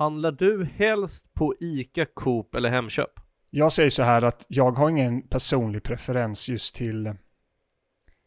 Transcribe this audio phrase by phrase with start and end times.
[0.00, 3.10] Handlar du helst på ICA, Coop eller Hemköp?
[3.50, 7.14] Jag säger så här att jag har ingen personlig preferens just till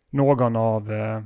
[0.09, 1.23] någon av eh,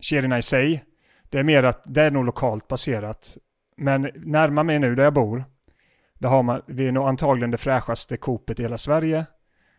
[0.00, 0.84] kedjorna i sig.
[1.22, 3.38] Det är mer att det är nog lokalt baserat.
[3.76, 5.44] Men närmar mig nu där jag bor,
[6.14, 9.26] där har man, vi är nog antagligen det fräschaste Coopet i hela Sverige.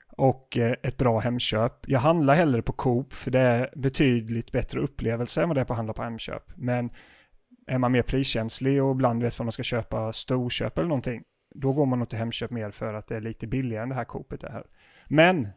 [0.08, 1.74] Och eh, ett bra Hemköp.
[1.88, 5.66] Jag handlar hellre på Coop för det är betydligt bättre upplevelse än vad det är
[5.66, 6.44] på att handla på Hemköp.
[6.56, 6.90] Men
[7.70, 11.24] är man mer priskänslig och ibland vet vad man ska köpa storköp eller någonting,
[11.56, 13.96] då går man nog till Hemköp mer för att det är lite billigare än det
[13.96, 14.66] här Coopet är här.
[15.08, 15.48] Men,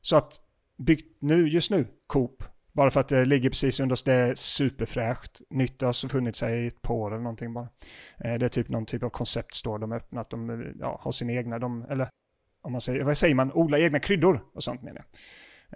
[0.00, 0.40] så att
[0.76, 4.34] byggt nu, just nu, Coop, bara för att det ligger precis under oss, det är
[4.34, 5.40] superfräscht.
[5.50, 7.68] Nytt har alltså funnits här i ett par år eller någonting bara.
[8.24, 11.12] Eh, det är typ någon typ av konceptstore de har öppnat, de eh, ja, har
[11.12, 12.08] sina egna, de, eller
[12.62, 15.20] om man säger, vad säger man, odla egna kryddor och sånt menar jag.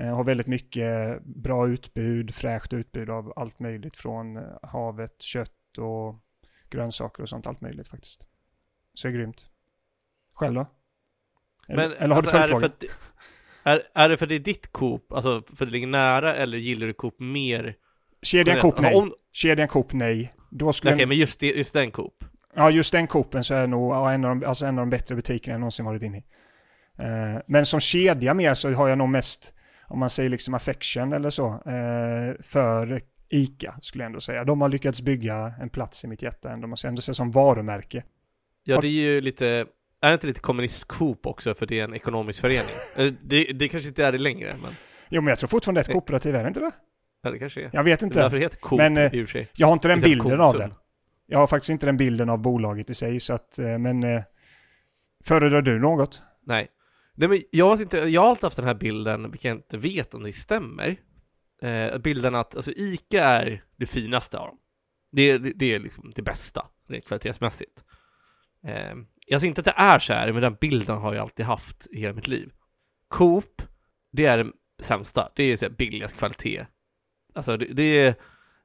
[0.01, 5.79] Eh, har väldigt mycket bra utbud, fräscht utbud av allt möjligt från eh, havet, kött
[5.79, 6.17] och
[6.71, 8.27] grönsaker och sånt, allt möjligt faktiskt.
[8.95, 9.49] Så det är grymt.
[10.35, 10.67] Själv då?
[11.69, 12.89] Eller, Men, eller har alltså, du är det, för följdfråga?
[13.63, 15.87] att, är, är det för att det är ditt Coop, alltså för att det ligger
[15.87, 17.77] nära, eller gillar du Coop mer?
[18.23, 18.95] Kedjan Coop nej.
[18.95, 20.33] om- Kedjan Coop nej.
[20.51, 22.25] Då skulle Okej, jag, men just, det, just den Coop.
[22.55, 24.83] Ja, just den Coopen så är det nog ja, en, av de, alltså en av
[24.83, 26.25] de bättre butikerna jag någonsin varit inne i.
[26.99, 29.55] Eh, men som kedja mer så har jag nog mest,
[29.89, 34.45] om man säger liksom affection eller så, eh, för ICA skulle jag ändå säga.
[34.45, 37.31] De har lyckats bygga en plats i mitt hjärta ändå, måste jag ändå säga som
[37.31, 38.05] varumärke.
[38.65, 39.47] Ja, det är ju lite,
[40.03, 42.71] är det inte lite kommunist-Coop också för det är en ekonomisk förening?
[42.97, 44.71] Eh, det, det kanske inte är det längre, men
[45.09, 46.71] Jo, men jag tror fortfarande det är ett kooperativ, är det inte det?
[47.23, 47.71] ja, det kanske är.
[47.73, 48.21] Jag vet Det är inte.
[48.21, 49.49] därför det heter Coop Men, eh, i och för sig.
[49.57, 50.71] Jag har inte den Istället bilden av det.
[51.27, 54.23] Jag har faktiskt inte den bilden av bolaget i sig, så att, eh, men
[55.25, 56.23] föredrar du något?
[56.47, 56.69] Nej.
[57.19, 59.79] Nej men jag, vet inte, jag har alltid haft den här bilden, vilken jag inte
[59.79, 60.97] vet om det stämmer.
[61.63, 64.59] Eh, bilden att alltså, ICA är det finaste av dem.
[65.13, 67.85] Det, det, det är liksom det bästa, rent kvalitetsmässigt.
[68.65, 68.95] Eh,
[69.27, 71.87] jag ser inte att det är så här, men den bilden har jag alltid haft
[71.91, 72.53] i hela mitt liv.
[73.09, 73.63] Coop,
[74.13, 74.53] det är det
[74.83, 75.29] sämsta.
[75.35, 76.67] Det är så här, billigast kvalitet.
[77.35, 78.15] Alltså det, det, är,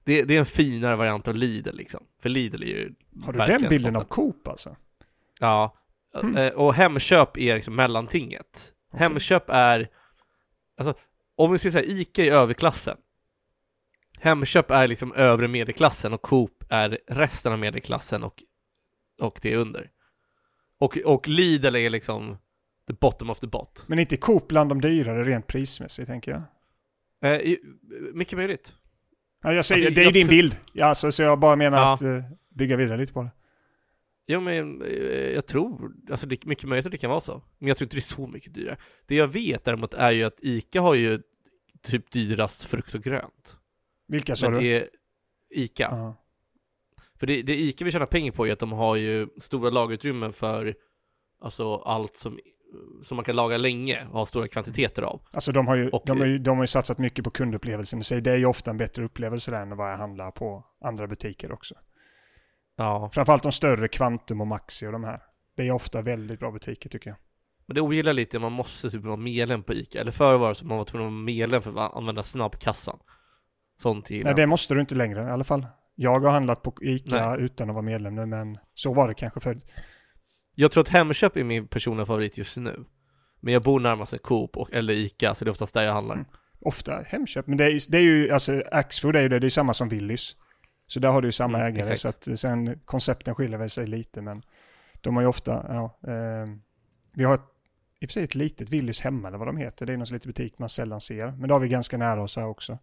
[0.04, 2.04] det, det är en finare variant av Lidl liksom.
[2.22, 2.94] För Lidl är ju
[3.24, 4.04] Har du den bilden av.
[4.04, 4.76] Coop alltså?
[5.40, 5.78] Ja,
[6.22, 6.38] Hmm.
[6.38, 8.74] eh, och Hemköp är liksom mellantinget.
[8.94, 9.00] Okej.
[9.00, 9.90] Hemköp är,
[10.78, 10.94] alltså
[11.36, 12.98] om vi ska säga ICA är överklassen.
[14.20, 18.44] Hemköp är liksom övre medelklassen och Coop är resten av medelklassen och,
[19.22, 19.90] och det är under.
[20.80, 22.38] Och, och Lidl är liksom
[22.88, 23.84] the bottom of the bot.
[23.88, 26.42] Men inte Coop bland de dyrare rent prismässigt, tänker jag.
[27.32, 27.60] Eh, i-
[28.14, 28.74] mycket möjligt.
[29.44, 30.56] Ja, jag säger, Alltså, det är jag din bild.
[30.74, 31.94] Ja, alltså, så jag bara menar Ja.
[31.94, 33.32] att eh, bygga vidare lite på det.
[34.28, 37.42] Jo men eh, jag tror, alltså det är mycket möjligt att det kan vara så.
[37.60, 38.78] Men jag tror inte det är så mycket dyrare.
[39.06, 41.22] Det jag vet däremot är ju att ICA har ju
[41.82, 43.58] typ dyrast frukt och grönt.
[44.08, 44.60] Vilka sa du?
[44.60, 44.88] det är
[45.50, 45.88] ICA.
[45.92, 46.16] Ja.
[47.16, 50.34] För det, det ICA vill tjäna pengar på är att de har ju stora lagerutrymmen
[50.34, 50.76] för
[51.42, 52.40] alltså allt som,
[53.04, 55.22] som man kan laga länge och ha stora kvantiteter av.
[55.32, 58.00] Alltså de har, ju, Och- de, har ju, de har ju satsat mycket på kundupplevelsen
[58.00, 58.22] i sig.
[58.22, 61.52] Det är ju ofta en bättre upplevelse där än vad jag handlar på andra butiker
[61.52, 61.76] också.
[62.76, 63.10] Ja.
[63.14, 65.22] Framförallt de större, Kvantum och Maxi och de här.
[65.56, 67.18] Det är ofta väldigt bra butiker tycker jag.
[67.66, 70.00] Men det ogillar lite, man måste typ vara medlem på ICA.
[70.00, 73.00] Eller förr var det så man var tvungen att vara medlem för att använda snabbkassan.
[73.82, 75.68] Sånt gillar Nej, det måste du inte längre i alla fall.
[75.96, 77.42] Jag har handlat på ICA Nej.
[77.42, 79.62] utan att vara medlem nu, men så var det kanske förr.
[80.56, 82.86] Jag tror att Hemköp är min personliga favorit just nu.
[83.40, 85.94] Men jag bor närmast en Coop och, eller ICA, så det är oftast där jag
[85.94, 86.16] handlar.
[86.16, 86.28] Mm.
[86.60, 89.50] Ofta Hemköp, men det är, det är ju, alltså Axfood är ju det, det är
[89.50, 90.36] samma som Willys.
[90.88, 92.24] Så där har du ju samma Mm, ägare, exakt.
[92.24, 94.44] så att sen koncepten skiljer väl sig lite, men
[95.02, 96.48] de har ju ofta, ja, eh,
[97.14, 97.42] vi har ett,
[98.00, 100.08] i och för sig ett litet Willys hemma eller vad de heter, det är någon
[100.08, 102.78] liten butik man sällan ser, men det har vi ganska nära oss här också.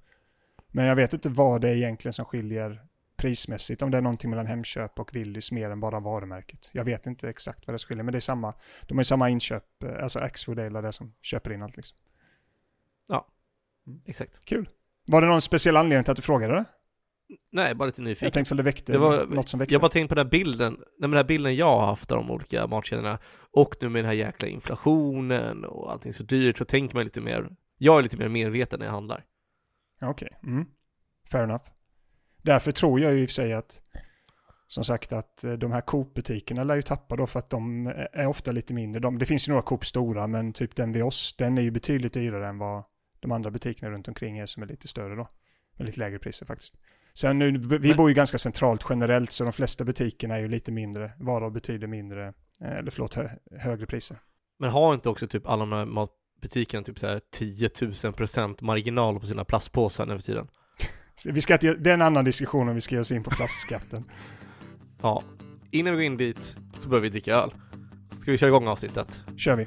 [0.68, 4.30] Men jag vet inte vad det är egentligen som skiljer prismässigt, om det är någonting
[4.30, 6.70] mellan Hemköp och Willys mer än bara varumärket.
[6.72, 9.28] Jag vet inte exakt vad det skiljer, men det är samma, de har ju samma
[9.30, 11.98] inköp, eh, alltså Axfood är det som köper in allt liksom.
[14.06, 14.44] Exakt.
[14.44, 14.68] Kul.
[15.06, 16.64] Var det någon speciell anledning till att du frågade det?
[17.52, 18.26] Nej, bara lite nyfiken.
[18.26, 19.74] Jag tänkte väl det väckte Det var- något som väckte.
[19.74, 22.18] Jag bara tänkte på den här bilden, nej, den här bilden jag har haft av
[22.18, 23.18] de olika matkedjorna
[23.52, 27.20] och nu med den här jäkla inflationen och allting så dyrt så tänker man lite
[27.20, 27.48] mer,
[27.78, 29.24] jag är lite mer medveten när jag handlar.
[30.02, 30.28] Okej.
[30.42, 30.64] Mm.
[31.30, 31.64] Fair enough.
[32.42, 33.82] Därför tror jag ju i och för sig att
[34.66, 38.26] som sagt att eh, de här Coop-butikerna lär ju tappa då för att de är
[38.26, 39.00] ofta lite mindre.
[39.00, 41.70] De, det finns ju några Coop stora men typ den vid oss den är ju
[41.70, 42.84] betydligt dyrare än vad
[43.20, 45.28] de andra butikerna runt omkring är som är lite större då.
[45.76, 46.74] Med lite lägre priser faktiskt.
[47.14, 50.48] Sen nu, vi Men- bor ju ganska centralt generellt så de flesta butikerna är ju
[50.48, 51.12] lite mindre.
[51.18, 52.26] Varav betyder mindre,
[52.64, 53.28] eh, eller förlåt, hö,
[53.60, 54.16] högre priser.
[54.58, 57.70] Men har inte också typ alla de här matbutikerna typ så här 10
[58.04, 60.48] 000 procent marginal på sina plastpåsar nu för tiden?
[61.24, 64.04] Vi ska det är en annan diskussion om vi ska ge oss in på plastskatten.
[65.02, 65.22] Ja.
[65.70, 67.50] innan vi går in dit så börjar vi dricka öl.
[68.18, 69.24] Ska vi köra igång avsnittet?
[69.36, 69.66] kör vi.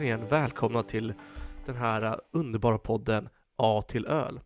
[0.00, 1.14] Återigen välkomna till
[1.66, 4.40] den här äh, underbara podden A till öl.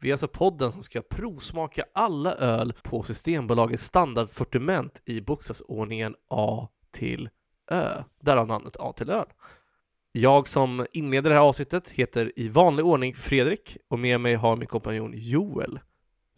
[0.00, 6.68] Vi är alltså podden som ska provsmaka alla öl på Systembolagets standardsortiment i bokstavsordningen A
[6.90, 7.28] till
[7.70, 8.02] Ö.
[8.20, 9.26] Därav namnet A till öl.
[10.12, 14.56] Jag som inleder det här avsnittet heter i vanlig ordning Fredrik och med mig har
[14.56, 15.80] min kompanjon Joel.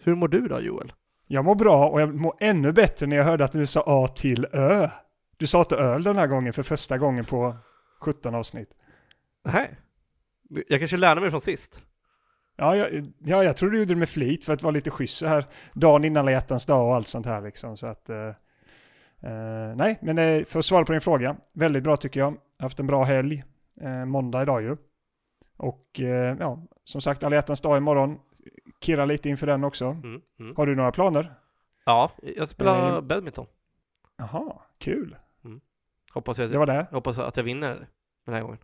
[0.03, 0.93] Hur mår du då Joel?
[1.27, 4.09] Jag mår bra och jag mår ännu bättre när jag hörde att du sa A
[4.09, 4.91] till Ö.
[5.37, 7.57] Du sa inte öl den här gången för första gången på
[8.01, 8.75] 17 avsnitt.
[9.45, 9.77] Nej.
[10.69, 11.83] Jag kanske lärde mig från sist.
[12.57, 15.19] Ja, jag, ja, jag tror du gjorde det med flit för att vara lite schysst
[15.19, 17.77] så här dagen innan alla dag och allt sånt här liksom.
[17.77, 18.29] Så att, eh,
[19.21, 21.37] eh, nej, men eh, för att svara på din fråga.
[21.53, 22.37] Väldigt bra tycker jag.
[22.59, 23.45] Haft en bra helg.
[23.81, 24.77] Eh, måndag idag ju.
[25.57, 28.19] Och eh, ja, som sagt alla dag imorgon.
[28.81, 29.85] Kirra lite inför den också.
[29.87, 30.57] Mm, mm.
[30.57, 31.35] Har du några planer?
[31.85, 33.47] Ja, jag spelar Eh, badminton.
[34.17, 35.17] Jaha, kul.
[36.15, 36.87] Hoppas jag, Det var det.
[36.91, 37.89] jag hoppas att jag vinner
[38.27, 38.59] den här gången.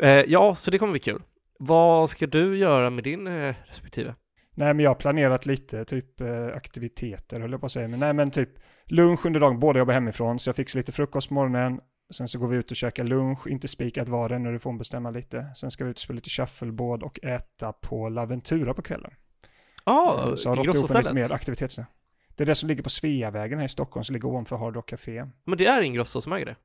[0.00, 1.22] Eh, ja, så det kommer bli kul.
[1.58, 4.14] Vad ska du göra med din eh, respektive?
[4.54, 7.88] Nej men jag har planerat lite typ eh, aktiviteter höll jag på att säga.
[7.88, 8.50] Men nej men typ
[8.86, 10.38] lunch under dagen, båda jobbar hemifrån.
[10.38, 11.80] Så jag fixar lite frukost på morgonen.
[12.10, 15.10] Sen så går vi ut och käkar lunch, inte spikat var än, du får bestämma
[15.10, 15.46] lite.
[15.56, 19.10] Sen ska vi ut och spela lite shuffleboard och äta på Laventura på kvällen.
[19.84, 21.86] Ja, Eh, så jag har rått ihop en lite mer Grossostället.
[22.38, 24.88] Det är det som ligger på Sveavägen här i Stockholm, som ligger ovanför Hard Rock
[24.88, 25.26] Café.
[25.44, 26.56] Men det är Ingrosso som äger det.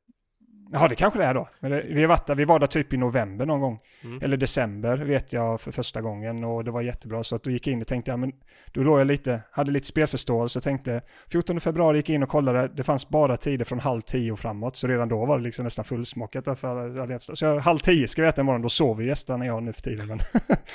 [0.72, 1.50] Ja, det kanske det är då.
[1.60, 3.80] Men det, vi, varit där, vi var där typ i november någon gång.
[4.04, 4.20] Mm.
[4.24, 7.24] Eller december vet jag för första gången och det var jättebra.
[7.24, 8.32] Så att då gick jag in och tänkte, ja men
[8.72, 12.30] då låg jag lite, hade lite spelförståelse och tänkte 14 februari gick jag in och
[12.30, 14.76] kollade, det fanns bara tider från halv tio och framåt.
[14.76, 17.40] Så redan då var det liksom nästan fullsmockat där för Allians.
[17.40, 20.08] Så jag, halv tio ska vi äta imorgon, då sover gästerna jag nu för tiden.
[20.08, 20.20] Men,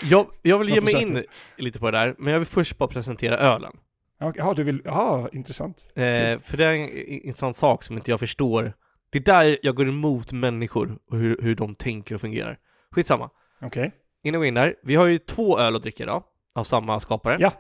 [0.05, 1.23] Jag, jag vill ge mig in
[1.57, 3.73] lite på det där, men jag vill först bara presentera ölen.
[4.19, 5.93] Ja, du vill, ja, intressant.
[5.95, 8.73] Eh, för det är en intressant sak som inte jag förstår.
[9.11, 12.59] Det är där jag går emot människor och hur, hur de tänker och fungerar.
[12.91, 13.31] Skitsamma.
[13.63, 13.93] Okej.
[14.23, 16.23] Innan vi går in där, vi har ju två öl att dricka idag,
[16.55, 17.37] av samma skapare.
[17.41, 17.53] Ja.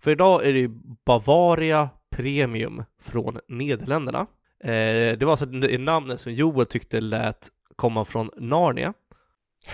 [0.00, 0.68] För idag är det
[1.06, 4.26] Bavaria Premium från Nederländerna.
[4.64, 8.94] Eh, det var alltså det namnet som Joel tyckte lät komma från Narnia.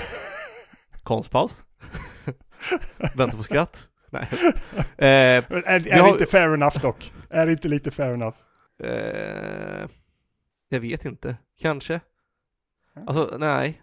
[1.03, 1.63] Konstpaus.
[3.15, 3.90] Vänta på skratt.
[4.11, 4.29] Nej.
[4.99, 7.12] Eh, Är, är Vi det har- inte fair enough dock?
[7.31, 8.37] Är det inte lite fair enough?
[8.83, 9.89] eh,
[10.69, 11.37] jag vet inte.
[11.61, 12.01] Kanske.
[13.07, 13.83] Alltså, nej.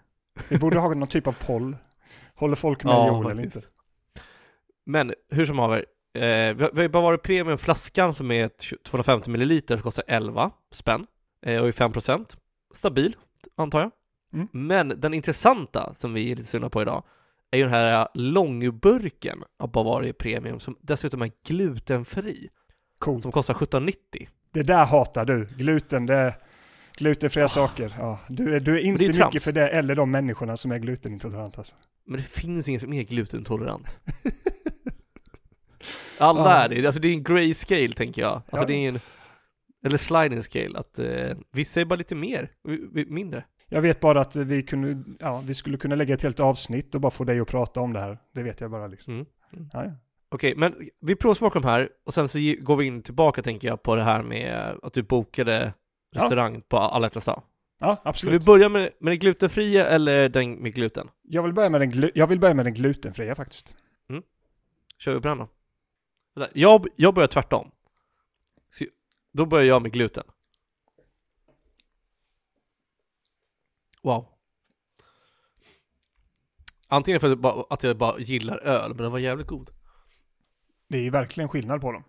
[0.50, 1.78] Vi borde ha någon typ av poll.
[2.36, 3.54] Håller folk med Ja, Joel eller inte?
[3.60, 3.76] faktiskt.
[4.86, 5.78] Men hur som haver,
[6.14, 8.50] eh, vi har vi har ju bara varit premiumflaskan som är
[8.84, 11.06] 250 ml som kostar 11 spänn
[11.46, 12.38] eh, och är 5%.
[12.76, 13.16] Stabil,
[13.58, 13.92] antar jag.
[14.34, 14.48] Mm.
[14.52, 17.04] Men den intressanta som vi är lite sugna på idag
[17.52, 22.50] är ju den här långburken av Bavaria Premium som dessutom är glutenfri,
[23.00, 23.22] Coolt.
[23.22, 23.94] som kostar 17,90.
[24.52, 25.46] Det där hatar du.
[25.58, 26.36] Gluten, det
[26.98, 27.96] glutenfria saker.
[28.00, 29.44] Ja, du, är, du är inte är mycket trams.
[29.44, 31.58] för det eller de människorna som är glutenintoleranta.
[31.62, 31.76] Alltså.
[32.06, 34.00] Men det finns ingen som är glutenintolerant.
[36.18, 36.54] Alla Ja.
[36.64, 38.32] är det, alltså det är en grey scale tänker jag.
[38.34, 38.66] Alltså Ja.
[38.66, 39.00] det är en,
[39.86, 42.52] eller sliding scale, att eh, vissa är bara lite mer,
[43.08, 43.44] mindre.
[43.70, 47.02] Jag vet bara att vi, kunde, ja, vi skulle kunna lägga ett helt avsnitt och
[47.02, 48.18] bara få dig att prata om det här.
[48.34, 49.14] Det vet jag bara liksom.
[49.14, 49.26] Mm.
[49.54, 49.70] Mm.
[49.74, 49.92] Ja, ja.
[50.30, 53.84] Okej, men vi provsmakar de här och sen så går vi in tillbaka tänker jag
[53.84, 55.74] på det här med att du bokade
[56.12, 56.24] Ja.
[56.24, 57.42] restaurang på alla hjärtans dag.
[57.80, 58.46] ja Ska vi absolut.
[58.46, 61.08] börja med, med den glutenfria eller den med gluten?
[61.22, 63.76] Jag vill, börja med den glu- jag vill börja med den glutenfria faktiskt.
[65.00, 65.48] Kör vi på den då?
[66.54, 67.72] Jag, jag börjar tvärtom.
[68.72, 68.86] Så,
[69.34, 70.24] då börjar jag med gluten.
[74.02, 74.28] Wow.
[76.88, 79.70] Antingen för att, bara, att jag bara gillar öl, men den var jävligt god.
[80.90, 82.04] Det är ju verkligen skillnad på dem.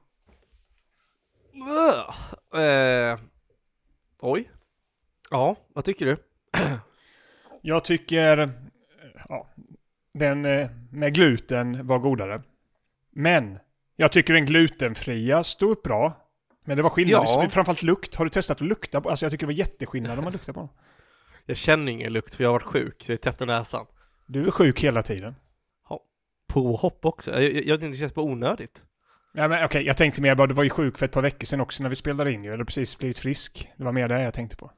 [2.53, 2.63] Ugh.
[2.65, 3.19] Eh,
[4.21, 4.51] oj.
[5.31, 6.17] Ja, vad tycker du?
[7.63, 8.53] Jag tycker,
[9.29, 9.49] ja,
[10.15, 12.43] den eh, med gluten var godare.
[13.11, 13.59] Men,
[13.97, 16.25] jag tycker den glutenfria stod upp bra.
[16.65, 17.49] Men det var skillnad, Ja.
[17.51, 18.15] framförallt lukt.
[18.15, 19.11] Har du testat att lukta på?
[19.11, 20.69] Alltså jag tycker det var jätteskillnad om man luktar på dem.
[21.49, 23.87] Jag känner ingen lukt för jag har varit sjuk, så jag är täppt i näsan.
[24.27, 25.35] Du är sjuk hela tiden.
[26.49, 27.31] Påhopp också.
[27.31, 28.83] Jag, jag, jag det känns bara onödigt.
[29.35, 31.45] Ja, men okej, jag tänkte mer bara, du var ju sjuk för ett par veckor
[31.47, 32.51] sedan också när vi spelade in ju.
[32.51, 33.71] Hade precis blivit frisk.
[33.77, 34.71] Det var mer det jag tänkte på.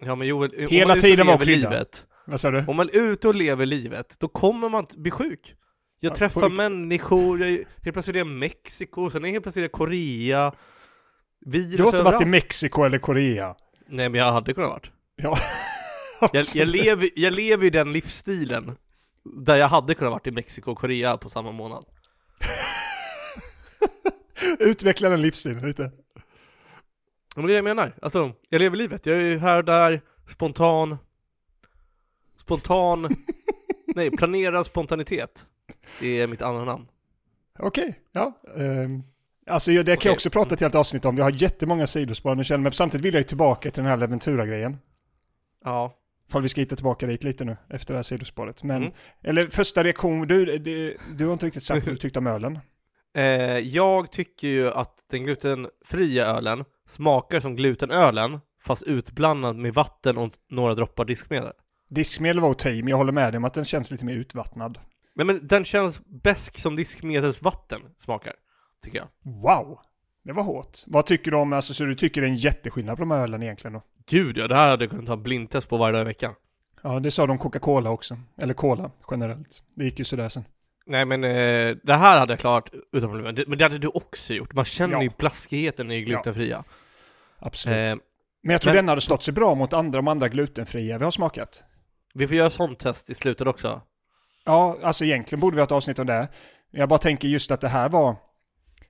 [0.00, 1.70] Ja men Joel, Hela tiden var krydda.
[1.70, 2.64] livet, Vad sa du?
[2.68, 5.54] om man är ute och lever livet, då kommer man bli sjuk.
[6.00, 7.48] Jag Ja, träffar på- människor, jag,
[7.82, 10.52] helt plötsligt är jag Mexiko, sen är jag helt plötsligt Korea.
[11.46, 12.24] Virus Du har inte varit i.
[12.24, 13.54] Mexiko eller Korea?
[13.88, 14.90] Nej men jag hade kunnat varit.
[15.16, 15.36] Ja.
[16.32, 18.76] Jag, jag, lever, jag lever i den livsstilen.
[19.24, 21.84] Där jag hade kunnat varit i Mexiko och Korea på samma månad.
[24.58, 25.92] Utveckla den livsstilen lite.
[27.36, 27.94] Men det är det jag menar.
[28.02, 29.06] Alltså, jag lever livet.
[29.06, 30.00] Jag är här och där,
[30.32, 30.96] spontan.
[32.36, 33.16] Spontan.
[33.94, 35.46] nej, planerad spontanitet.
[36.00, 36.86] Det är mitt andra namn.
[37.58, 38.32] Okej, ja.
[38.54, 39.02] Um,
[39.46, 41.16] alltså det kan jag också prata ett helt avsnitt om.
[41.16, 43.90] Vi har jättemånga sidospår nu känner jag, men samtidigt vill jag ju tillbaka till den
[43.90, 44.76] här Leventura-grejen.
[45.64, 45.94] Ja.
[46.28, 48.62] Ifall vi ska hitta tillbaka dit lite nu efter det här sidospåret.
[48.62, 48.94] Men, Mm.
[49.22, 52.58] eller första reaktion, du, du, du har inte riktigt sagt vad du tyckte om ölen.
[53.16, 60.16] Eh, jag tycker ju att den glutenfria ölen smakar som glutenölen, fast utblandad med vatten
[60.18, 61.52] och några droppar diskmedel.
[61.90, 64.78] Diskmedel var okej, men jag håller med dig om att den känns lite mer utvattnad.
[65.14, 68.32] Men, men den känns bäsk som diskmedelsvatten smakar,
[68.82, 69.08] tycker jag.
[69.42, 69.78] Wow!
[70.24, 70.78] Det var hårt.
[70.86, 73.18] Vad tycker du om, alltså så du tycker det är en jätteskillnad på de här
[73.18, 73.82] ölen egentligen då?
[74.10, 76.34] Gud ja, det här hade jag kunnat ta blindtest på varje dag i veckan.
[76.82, 78.16] Ja, det sa de Coca-Cola också.
[78.42, 79.62] Eller Cola generellt.
[79.74, 80.44] Det gick ju sådär sen.
[80.86, 84.34] Nej men eh, det här hade jag klarat utan problem, men det hade du också
[84.34, 84.52] gjort.
[84.54, 85.02] Man känner Ja.
[85.02, 86.64] ju blaskigheten i glutenfria.
[87.38, 87.76] Absolut.
[87.90, 87.96] Eh,
[88.42, 91.04] men jag tror men- den hade stått sig bra mot andra, de andra glutenfria vi
[91.04, 91.62] har smakat.
[92.14, 93.80] vi får göra sånt test i slutet också.
[94.44, 96.28] Ja, alltså egentligen borde vi ha ett avsnitt om det.
[96.70, 98.16] Jag bara tänker just att det här var...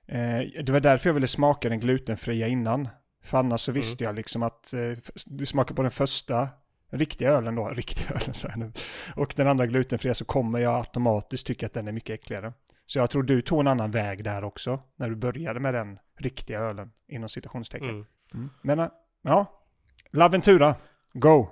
[0.07, 2.89] Eh, det var därför jag ville smaka den glutenfria innan.
[3.23, 4.91] För annars så visste jag liksom att eh,
[5.25, 6.49] du smakar på den första
[6.89, 8.71] riktiga ölen då, riktiga ölen så nu.
[9.15, 12.53] Och den andra glutenfria så kommer jag automatiskt tycka att den är mycket äckligare.
[12.85, 15.99] Så jag tror du tog en annan väg där också, när du började med den
[16.19, 17.89] riktiga ölen, inom citationstecken.
[17.89, 18.05] Mm.
[18.33, 18.49] Mm.
[18.61, 18.87] Men eh,
[19.21, 19.61] ja,
[20.11, 20.75] Laventura,
[21.13, 21.47] go!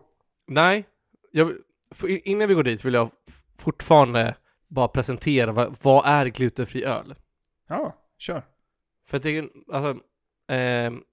[0.48, 0.86] Nej,
[1.32, 1.52] jag,
[2.08, 3.10] innan vi går dit vill jag
[3.58, 4.36] fortfarande
[4.68, 7.16] bara presentera vad, vad är glutenfri öl?
[7.68, 8.46] Ja, kör.
[9.08, 10.04] För tycker, alltså,
[10.48, 11.04] ehm,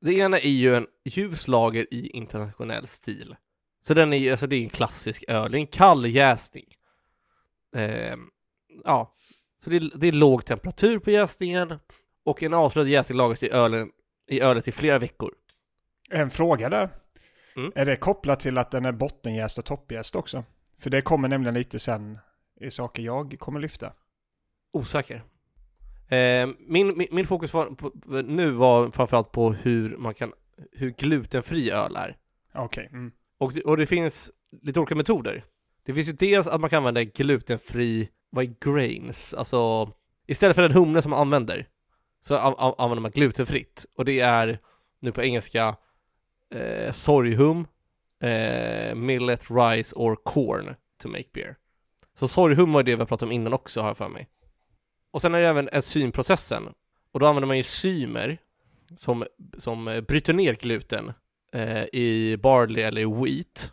[0.00, 3.36] det ena är ju en ljus lager i internationell stil.
[3.80, 6.74] Så den är, alltså det är en klassisk öl, det en kall jäsning.
[7.76, 8.30] Ehm,
[8.84, 9.14] ja,
[9.64, 11.78] så det är, det är låg temperatur på jäsningen
[12.24, 13.90] och en avslutad jäsning lagras i ölen
[14.26, 15.34] i ölet i flera veckor.
[16.10, 16.90] En fråga där.
[17.56, 17.72] Mm.
[17.74, 20.44] Är det kopplat till att den är bottenjäst och toppjäst också?
[20.78, 22.18] För det kommer nämligen lite sen
[22.60, 23.92] i saker jag kommer lyfta.
[24.72, 25.24] Osäker.
[26.08, 30.32] Eh, min, min, min fokus var på, nu var framförallt på hur man kan,
[30.72, 32.16] hur glutenfri öl är.
[32.54, 32.88] Okej.
[32.92, 33.12] Mm.
[33.38, 34.30] Och, och det finns
[34.62, 35.44] lite olika metoder.
[35.82, 39.34] Det finns ju dels att man kan använda glutenfri, vad är grains?
[39.34, 39.92] Alltså,
[40.26, 41.66] istället för den humle som man använder,
[42.20, 43.86] så an, an, använder man glutenfritt.
[43.96, 44.58] Och det är,
[45.00, 45.76] nu på engelska,
[46.54, 47.66] eh, sorghum,
[48.22, 51.56] eh, millet, rice or corn to make beer.
[52.18, 54.28] Så sorghum var det vi pratade om innan också, har jag för mig.
[55.10, 56.68] Och sen är det även enzymprocessen.
[57.12, 58.38] Och då använder man ju enzymer
[58.96, 59.24] som,
[59.58, 61.12] som bryter ner gluten
[61.52, 63.72] eh, i barley eller i wheat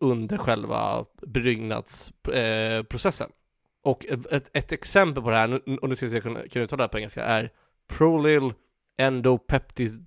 [0.00, 3.30] under själva bryggnadsprocessen.
[3.30, 3.34] Eh,
[3.82, 6.62] och ett, ett exempel på det här, och nu ska vi se om jag kan,
[6.62, 7.50] uttala det här på engelska, är
[7.88, 8.52] Prolyl
[8.98, 10.06] endopeptid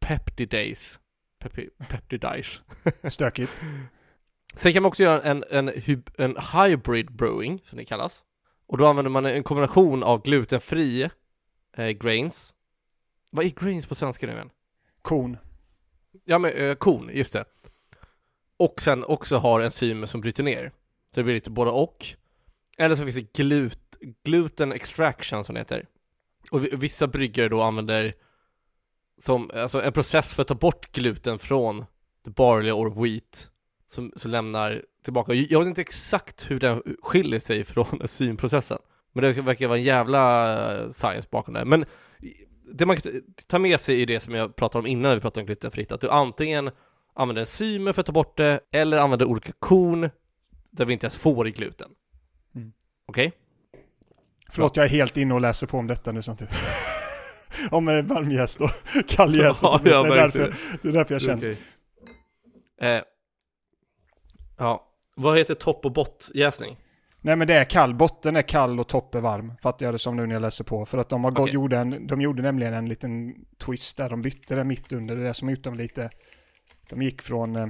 [0.00, 0.98] peptidase.
[1.38, 2.60] Pepi, peptidase.
[3.10, 3.60] Stökigt.
[4.54, 5.68] Sen kan man också göra en, en,
[6.18, 8.24] en hybrid brewing, som det kallas.
[8.66, 11.10] Och då använder man en kombination av glutenfri
[11.76, 12.54] eh, grains.
[13.30, 14.50] Vad är grains på svenska nu igen?
[15.02, 15.36] Kon.
[16.24, 17.44] Ja men eh, korn, just det.
[18.58, 20.72] Och sen också har enzymer som bryter ner.
[21.12, 22.06] Så det blir lite både och.
[22.78, 23.78] Eller så finns det glut,
[24.24, 25.86] gluten extraction som det heter.
[26.50, 28.14] Och vi- vissa bryggare då använder
[29.18, 31.84] som, alltså en process för att ta bort gluten från
[32.24, 33.50] barley or wheat
[33.96, 35.34] som, som lämnar tillbaka.
[35.34, 38.78] Jag vet inte exakt hur den skiljer sig från enzymprocessen.
[39.12, 41.64] Men det verkar vara en jävla eh, science bakom det.
[41.64, 41.84] Men
[42.72, 43.12] det man kan
[43.46, 45.92] ta med sig i det som jag pratade om innan när vi pratade om glutenfritt,
[45.92, 46.70] att du antingen
[47.14, 50.10] använder enzymer för att ta bort det, eller använder olika korn
[50.70, 51.90] där vi inte ens får i gluten.
[52.54, 52.72] Mm.
[53.08, 53.32] Okej?
[54.50, 56.54] Förlåt, jag är helt inne och läser på om detta nu samtidigt.
[57.70, 58.70] om eh, varmjäst och
[59.08, 59.60] kalljäst.
[59.62, 61.36] Ja, det, är därför, det är därför jag känner.
[61.36, 61.58] Okej.
[62.80, 63.02] Eh,
[64.56, 66.76] ja, vad heter topp och bottjäsning?
[67.20, 69.52] Nej men det är kall, botten är kall och topp är varm.
[69.62, 70.86] Fattar jag det som nu när jag läser på.
[70.86, 71.54] För att de har gått, Okej.
[71.54, 74.10] gjorde, en, de gjorde nämligen en liten twist där.
[74.10, 75.16] De bytte det mitt under.
[75.16, 76.10] Det är det som gjort dem lite...
[76.88, 77.68] De gick från eh,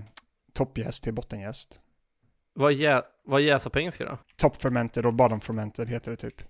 [0.52, 1.80] toppjäst till bottenjäst.
[2.54, 4.18] Vad, jä, vad jäsa på engelska då?
[4.36, 6.42] Top fermented och bottom fermented heter det typ.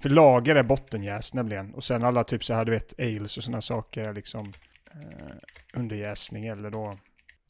[0.00, 1.74] För lager är bottenjäst nämligen.
[1.74, 4.52] Och sen alla typ så här du vet ales och sådana saker är liksom
[4.90, 5.36] eh,
[5.74, 6.98] underjäsning eller då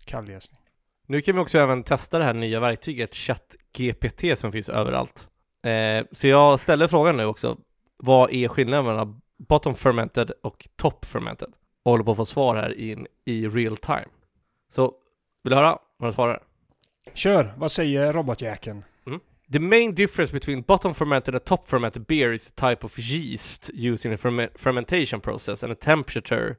[0.04, 0.61] kalljäsning.
[1.06, 5.28] Nu kan vi också även testa det här nya verktyget ChatGPT som finns överallt.
[5.66, 7.56] Eh, så jag ställer frågan nu också,
[7.96, 11.48] vad är skillnaden mellan bottom fermented och top fermented?
[11.82, 14.08] Och håller på att få svar här in, i real time.
[14.72, 14.94] Så,
[15.44, 16.42] vill du höra vad du svarar?
[17.14, 18.84] Kör, vad säger robotjäkeln?
[19.52, 23.70] The main difference between bottom fermented and top fermented beer is the type of yeast
[23.74, 26.56] used in the ferme- fermentation process and the temperature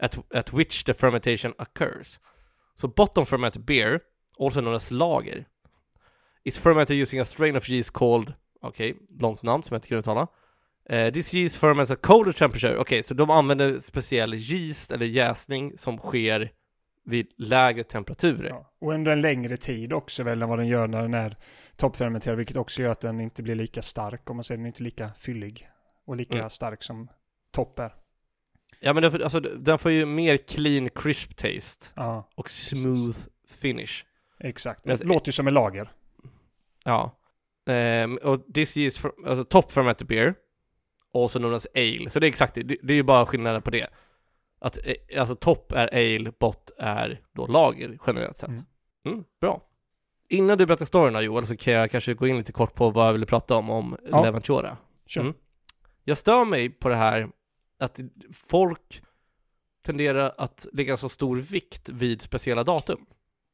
[0.00, 2.18] at, at which the fermentation occurs.
[2.74, 4.00] So bottom fermented beer,
[4.38, 5.44] also known as lager,
[6.44, 9.88] is fermented using a strain of yeast called, okej, okay, långt namn som jag inte
[9.88, 10.26] kan uttala.
[10.92, 15.06] Uh, this yeast ferments at colder temperature, okej, okay, så de använder speciell yeast eller
[15.06, 16.52] jäsning som sker
[17.04, 18.48] vid lägre temperaturer.
[18.48, 21.36] Ja, och under en längre tid också väl än vad den gör när den är
[21.76, 24.68] toppfermenterad, vilket också gör att den inte blir lika stark, om man säger den är
[24.68, 25.68] inte lika fyllig
[26.06, 26.50] och lika mm.
[26.50, 27.08] stark som
[27.52, 28.01] topp är.
[28.80, 34.04] Ja men den, alltså, den får ju mer clean crisp taste ja, och smooth finish.
[34.38, 35.92] Exakt, det låter ju som en lager.
[36.84, 37.18] Ja.
[37.66, 40.34] Um, och this is for, alltså top fermented beer,
[41.14, 42.10] also known as ale.
[42.10, 43.86] Så det är exakt det, det är ju bara skillnaden på det.
[44.60, 48.48] Att eh, alltså topp är ale, bot är då lager generellt sett.
[48.48, 48.64] Mm.
[49.06, 49.62] Mm, bra.
[50.28, 53.08] Innan du berättar storyn Joel så kan jag kanske gå in lite kort på vad
[53.08, 54.24] jag ville prata om, om ja.
[54.24, 54.76] Levantura.
[55.06, 55.24] Sure.
[55.24, 55.34] Mm.
[56.04, 57.28] Jag stör mig på det här
[57.82, 58.00] att
[58.32, 59.02] folk
[59.82, 63.06] tenderar att lägga så stor vikt vid speciella datum.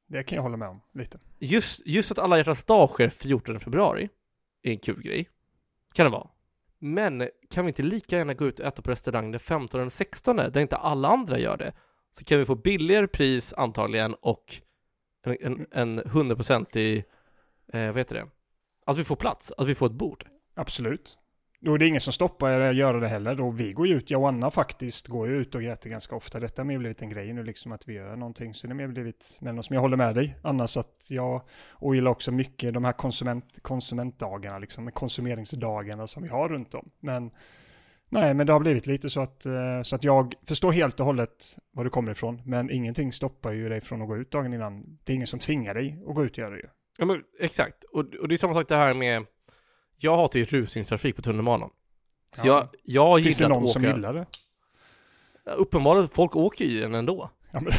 [0.09, 1.19] Det kan jag hålla med om, lite.
[1.39, 4.09] Just, just att alla hjärtans dag sker 14 februari
[4.63, 5.29] är en kul grej.
[5.95, 6.29] Kan det vara.
[6.79, 9.91] Men kan vi inte lika gärna gå ut och äta på restaurang den 15 eller
[9.91, 11.73] 16 där inte alla andra gör det?
[12.13, 14.63] Så kan vi få billigare pris antagligen och
[15.41, 17.05] en, en, hundraprocentig,
[17.73, 18.29] eh, vad heter det?
[18.87, 20.25] Att vi får plats, att vi får ett bord.
[20.55, 21.18] Absolut.
[21.61, 23.35] Då är det ingen som stoppar er att göra det heller.
[23.35, 26.17] Då vi går ju ut, jag och Anna faktiskt går ju ut och äter ganska
[26.17, 26.41] ofta.
[26.41, 28.55] Detta har mer blivit en grej nu liksom att vi gör någonting.
[28.55, 29.71] Så det har mer blivit mellan oss.
[29.71, 30.37] Men jag håller med dig.
[30.43, 31.43] Annars att jag
[31.81, 36.91] ogillar också mycket de här konsument, konsumentdagarna, liksom konsumeringsdagarna som vi har runt om.
[37.01, 37.31] Men
[38.09, 41.07] nej, men det har blivit lite så att, eh, så att jag förstår helt och
[41.07, 42.43] hållet var du kommer ifrån.
[42.45, 44.99] Men ingenting stoppar ju dig från att gå ut dagen innan.
[45.05, 47.85] Det är ingen som tvingar dig att gå ut och göra det Ja men exakt.
[47.85, 49.27] Och, och det är samma sak det här med
[49.99, 51.71] jag hatar ju rusningstrafik på tunnelbanan.
[52.35, 52.69] Så ja.
[52.85, 53.73] jag, jag Finns det någon åka...
[53.73, 54.27] som gillar det?
[55.57, 57.31] Uppenbarligen, folk åker ju den ändå.
[57.51, 57.73] Ja, men,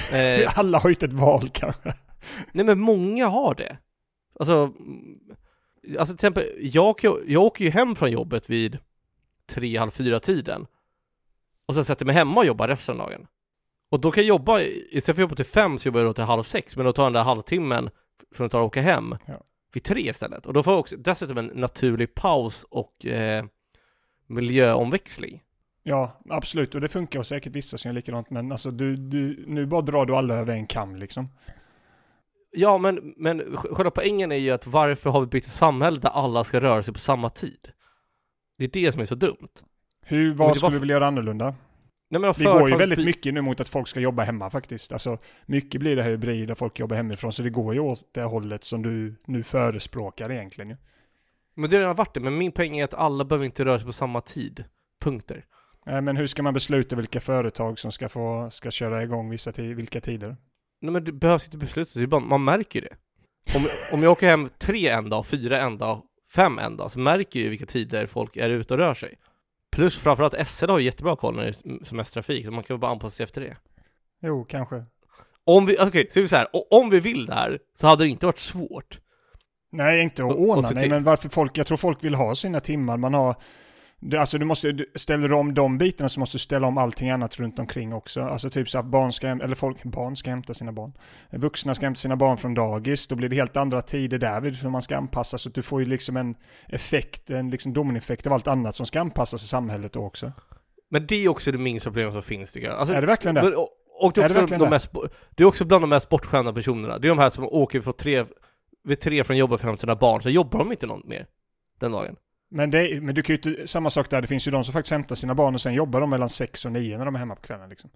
[0.43, 0.53] eh...
[0.59, 1.93] alla har ju inte ett val kanske.
[2.51, 3.77] Nej men många har det.
[4.39, 4.73] Alltså,
[5.99, 6.95] alltså till exempel, jag,
[7.27, 8.77] jag åker ju hem från jobbet vid
[9.49, 10.67] tre, halv fyra tiden.
[11.65, 13.27] Och sen sätter jag mig hemma och jobbar resten av dagen.
[13.91, 16.13] Och då kan jag jobba, istället för att jobba till fem så jobbar jag då
[16.13, 17.89] till halv sex, men då tar den där halvtimmen
[18.35, 19.15] från att ta och åka hem.
[19.25, 19.41] Ja
[19.73, 20.45] vid tre istället.
[20.45, 23.45] Och då får jag också dessutom en naturlig paus och eh,
[24.27, 25.43] miljöomväxling.
[25.83, 26.75] Ja, absolut.
[26.75, 28.29] Och det funkar och säkert vissa som gör likadant.
[28.29, 31.29] Men alltså du, du, nu bara drar du alla över en kam liksom.
[32.51, 36.09] Ja, men, men själva poängen är ju att varför har vi byggt ett samhälle där
[36.09, 37.69] alla ska röra sig på samma tid?
[38.57, 39.49] Det är det som är så dumt.
[40.01, 41.55] Hur, vad skulle du vilja göra annorlunda?
[42.11, 44.91] Nej, vi går ju väldigt mycket nu mot att folk ska jobba hemma faktiskt.
[44.91, 47.31] Alltså, mycket blir det här hybrid där folk jobbar hemifrån.
[47.31, 50.77] Så det går ju åt det hållet som du nu förespråkar egentligen.
[51.55, 52.19] Men det har redan varit det.
[52.19, 54.63] Men min poäng är att alla behöver inte röra sig på samma tid.
[55.01, 55.45] Punkter.
[55.85, 59.51] Nej, men hur ska man besluta vilka företag som ska få, ska köra igång vissa
[59.51, 60.37] vilka tider?
[60.81, 62.95] Nej men det behövs inte besluta, man märker det.
[63.55, 66.03] Om, om jag åker hem tre en dag, fyra en dag,
[66.35, 69.15] fem en dag, så märker jag ju vilka tider folk är ute och rör sig.
[69.79, 72.79] Plus framförallt SL har ju jättebra koll när det är semestertrafik, så man kan väl
[72.79, 73.57] bara anpassa sig efter det.
[74.21, 74.83] Jo, kanske.
[75.43, 77.87] Om vi, okej, okay, så är vi så här, om vi vill det här så
[77.87, 78.99] hade det inte varit svårt.
[79.71, 82.97] Nej, inte att ordna, nej, men varför folk, jag tror folk vill ha sina timmar,
[82.97, 83.35] man har
[84.17, 87.39] Alltså du måste, ställer du om de bitarna så måste du ställa om allting annat
[87.39, 88.21] runt omkring också.
[88.21, 90.93] Alltså typ så att barn ska, eller folk, barn ska hämta sina barn.
[91.31, 94.69] Vuxna ska hämta sina barn från dagis, då blir det helt andra tider därvid för
[94.69, 96.35] man ska anpassa så att du får ju liksom en
[96.67, 100.31] effekt, en liksom dominoeffekt av allt annat som ska anpassas i samhället då också.
[100.89, 102.77] Men det är också det minsta problemet som finns tycker jag.
[102.77, 103.55] Alltså, är det verkligen det?
[103.55, 104.91] Och, och det, är, är också de mest,
[105.35, 106.97] det är också bland de mest bortskämda personerna.
[106.97, 108.25] Det är de här som åker för tre,
[108.83, 111.25] vid tre från jobbet för att hämta sina barn, så jobbar de inte något mer
[111.79, 112.15] den dagen.
[112.49, 114.73] Men, det, men du kan ju inte, samma sak där, det finns ju de som
[114.73, 117.19] faktiskt hämtar sina barn och sen jobbar de mellan 6 och 9 när de är
[117.19, 117.89] hemma på kvällen liksom.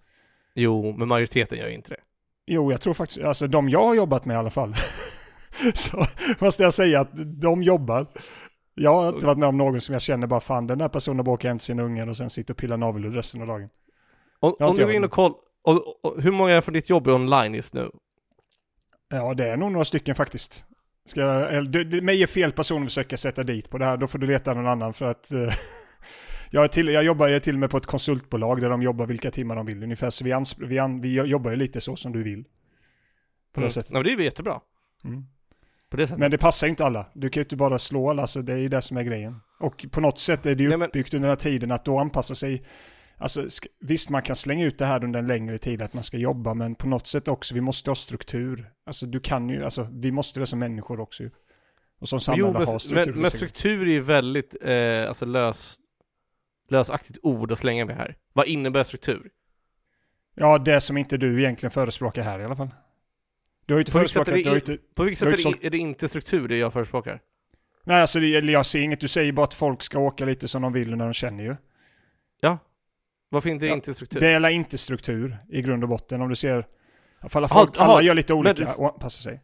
[0.56, 2.00] Jo, men majoriteten gör ju inte det.
[2.46, 4.76] Jo, jag tror faktiskt, alltså de jag har jobbat med i alla fall.
[5.74, 6.06] så
[6.40, 7.10] måste jag säga att
[7.42, 8.08] de jobbar.
[8.76, 11.26] Jag har inte varit med om någon som jag känner bara fan den där personen
[11.26, 13.70] bara åker hem till sina ungar och sen sitter och pillar navelludd resten av dagen.
[14.40, 15.36] Om, om du går in och kollar,
[16.22, 17.92] hur många är från ditt jobb är online just nu?
[19.10, 20.66] Ja, det är nog några stycken faktiskt.
[21.06, 23.98] Ska jag, du, du, mig är fel person att försöka sätta dit på det här.
[23.98, 25.30] Då får du leta någon annan för att...
[25.34, 25.50] Uh,
[26.50, 29.32] jag, till, jag jobbar ju till och med på ett konsultbolag där de jobbar vilka
[29.32, 30.10] timmar de vill ungefär.
[30.10, 32.44] Så vi, ans, vi, an, vi jobbar ju lite så som du vill.
[33.54, 33.68] På mm.
[33.68, 33.92] det sättet.
[33.92, 34.60] Ja, men det är ju jättebra.
[35.04, 35.24] Mm.
[35.90, 36.20] På det sättet.
[36.20, 37.06] Men det passar ju inte alla.
[37.14, 39.40] Du kan ju inte bara slå alla, så det är ju det som är grejen.
[39.60, 41.86] Och på något sätt är det ju Nej, men- uppbyggt under den här tiden att
[41.86, 42.62] då anpassa sig.
[43.18, 43.48] Alltså
[43.80, 46.54] visst, man kan slänga ut det här under en längre tid att man ska jobba,
[46.54, 48.72] men på något sätt också, vi måste ha struktur.
[48.86, 51.32] Alltså du kan ju, alltså vi måste det som människor också ju.
[52.00, 53.14] Och som samhälle jo, men, ha struktur.
[53.14, 55.78] men, men struktur är ju väldigt eh, alltså lös,
[56.70, 58.18] lösaktigt ord att slänga med här.
[58.34, 59.32] Vad innebär struktur?
[60.36, 62.70] Ja, det som inte du egentligen förespråkar här i alla fall.
[63.66, 65.62] Du har ju inte På vilket sätt förespråkat, är det inte, På vilket sätt är
[65.62, 67.20] det, är det inte struktur det jag förespråkar?
[67.84, 70.62] nej alltså det, jag ser inget, du säger bara att folk ska åka lite som
[70.62, 71.56] de vill när de känner ju.
[72.42, 72.58] Ja.
[73.34, 74.20] Varför inte Ja, inte struktur?
[74.20, 76.66] Det är inte struktur i grund och botten om du ser,
[77.34, 79.42] alla, Aha, folk, alla aha, gör lite olika det- och anpassar sig.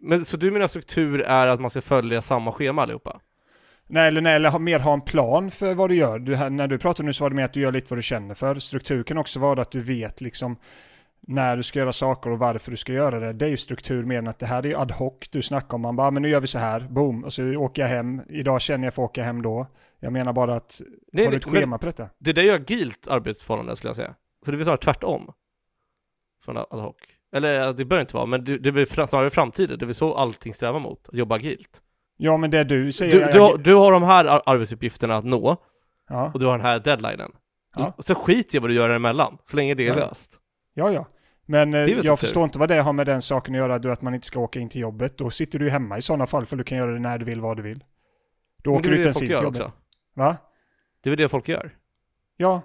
[0.00, 3.20] Men så du menar struktur är att man ska följa samma schema allihopa?
[3.86, 6.18] Nej, eller, nej, eller ha, mer ha en plan för vad du gör.
[6.18, 8.02] Du, när du pratar nu så var det mer att du gör lite vad du
[8.02, 8.58] känner för.
[8.58, 10.56] Struktur kan också vara att du vet liksom
[11.26, 13.32] när du ska göra saker och varför du ska göra det.
[13.32, 15.14] Det är ju struktur mer än att det här är ju ad hoc.
[15.30, 17.42] Du snackar om, man bara, "Ah, men nu gör vi så här, boom, och så
[17.56, 18.22] åker jag hem.
[18.28, 19.66] Idag känner jag för att åka hem då.
[20.04, 20.80] Jag menar bara att,
[21.12, 22.08] Nej, har du ett schema på detta?
[22.18, 24.14] det där är gilt arbetsförhållande skulle jag säga.
[24.44, 25.32] Så det vill säga tvärtom.
[26.44, 26.96] Från ad hoc.
[27.36, 29.78] Eller det behöver inte vara, men det, det är väl snarare framtiden.
[29.78, 31.80] Det är väl så allting strävar mot, att jobba agilt.
[32.16, 33.12] Ja, men det du säger...
[33.12, 35.56] Du, jag- du, har, du har de här ar- arbetsuppgifterna att nå,
[36.08, 37.30] ja, och du har den här deadlinen.
[37.76, 37.94] Ja.
[37.98, 39.94] Så skit i vad du gör emellan, så länge det är Ja.
[39.94, 40.38] löst.
[40.74, 41.06] ja, ja.
[41.46, 43.92] Men eh, är jag förstår inte vad det har med den saken att göra, du,
[43.92, 45.18] att man inte ska åka in till jobbet.
[45.18, 47.40] Då sitter du hemma i sådana fall, för du kan göra det när du vill,
[47.40, 47.84] vad du vill.
[48.62, 49.60] Då Men åker du är inte ens in till gör jobbet.
[49.60, 49.72] också.
[50.14, 50.36] Va?
[51.00, 51.76] Det är väl det folk gör.
[52.36, 52.62] Ja,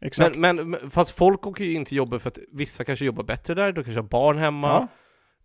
[0.00, 0.36] exakt.
[0.36, 3.24] Men, men, men fast folk åker ju in till jobbet för att vissa kanske jobbar
[3.24, 4.68] bättre där, de kanske har barn hemma,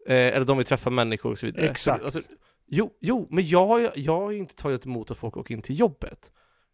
[0.06, 0.14] ja.
[0.14, 1.70] eh, eller de vill träffa människor och så vidare.
[1.70, 2.00] Exakt.
[2.00, 2.32] Så, alltså,
[2.68, 5.80] jo, jo, men jag, jag har ju inte tagit emot att folk åker in till
[5.80, 6.32] jobbet.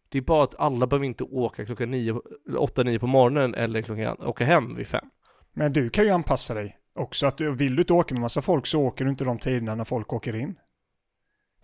[0.08, 3.54] Det är bara att alla behöver inte åka klockan nio, eller åtta, nio på morgonen
[3.54, 5.04] eller klockan, åka hem vid fem.
[5.52, 7.26] Men du kan ju anpassa dig också.
[7.26, 9.74] Att du, vill du inte åka med massa folk så åker du inte de tiderna
[9.74, 10.56] när folk åker in.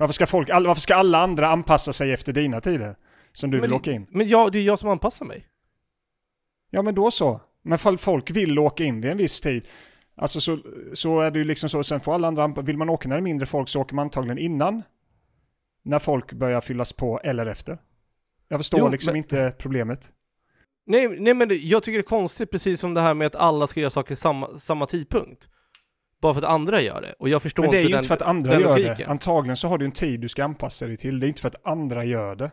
[0.01, 2.97] Varför ska, folk, all, varför ska alla andra anpassa sig efter dina tider?
[3.33, 4.07] Som du Men vill det- åka in?
[4.11, 5.47] Men jag, det är jag som anpassar mig.
[6.71, 7.41] Ja men då så.
[7.63, 9.67] Men fall folk vill åka in vid en viss tid.
[10.17, 10.59] Alltså så,
[10.93, 11.83] så är det ju liksom så.
[11.85, 12.67] Sen får alla andra anpassa.
[12.67, 14.83] Vill man åka när det är mindre folk så åker man antagligen innan.
[15.85, 17.79] När folk börjar fyllas på eller efter.
[18.49, 20.09] Jag förstår Jo, liksom men- inte problemet.
[20.87, 23.67] Nej, nej men jag tycker det är konstigt precis som det här med att alla
[23.67, 25.49] ska göra saker samma, samma tidpunkt.
[26.21, 27.15] Bara för att andra gör det.
[27.19, 28.83] Och jag förstår Men det är ju inte inte för att andra den gör det.
[28.83, 29.11] logiken.
[29.11, 31.21] Antagligen så har du en tid du ska anpassa dig till.
[31.21, 32.51] Det är inte för att andra gör det.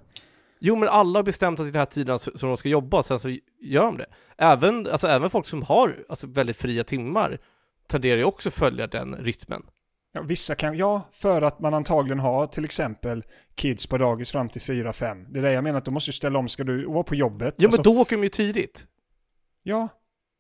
[0.60, 3.04] Jo men alla har bestämt att det är den här tiden som de ska jobba,
[3.04, 3.30] sen så
[3.62, 4.06] gör de det.
[4.38, 7.40] Även, alltså, även folk som har alltså, väldigt fria timmar
[7.88, 9.64] tenderar ju också följa den rytmen.
[10.14, 13.24] Ja, vissa kan, ja, för att man antagligen har till exempel
[13.56, 15.26] kids på dagis fram till 4-5.
[15.30, 17.16] Det är det jag menar, att du måste ju ställa om, ska du vara på
[17.16, 17.56] jobbet?
[17.58, 18.86] Ja Alltså, men då åker de ju tidigt.
[19.64, 19.88] Ja,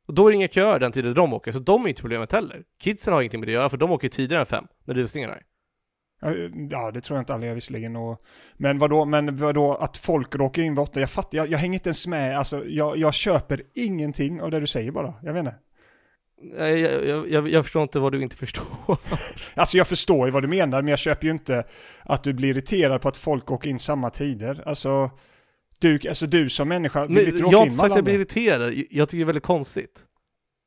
[0.07, 2.31] Och då är det inga köer den tiden de åker, så de är inte problemet
[2.31, 2.63] heller.
[2.81, 5.29] Kidsen har ingenting med det att göra, för de åker tidigare än fem, när rusningen
[5.29, 5.41] är.
[6.69, 7.95] ja, det tror jag inte alla gör visserligen.
[7.95, 8.21] Och,
[8.57, 11.73] men vadå, men vadå, att folk råkar in vid åtta, jag fattar, jag, jag hänger
[11.73, 15.13] inte ens med, alltså jag, jag köper ingenting av det du säger bara.
[15.23, 15.55] Jag vet inte.
[16.57, 18.65] Jag, jag, jag, jag förstår inte vad du inte förstår.
[19.55, 21.63] Alltså jag förstår ju vad du menar, men jag köper ju inte
[22.03, 24.63] att du blir irriterad på att folk åker in samma tider.
[24.65, 25.11] Alltså,
[25.79, 28.15] du, alltså du som människa Men inte jag har in inte sagt att jag blir
[28.15, 30.03] irriterad, jag tycker det är väldigt konstigt.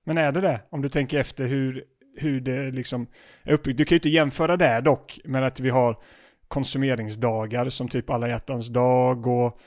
[0.07, 0.61] Men är det det?
[0.71, 1.85] Om du tänker efter hur,
[2.17, 3.07] hur det liksom
[3.43, 3.79] är uppbyggt.
[3.79, 5.97] Du kan ju inte jämföra det dock med att vi har
[6.49, 9.61] konsumeringsdagar som typ alla hjärtans dag och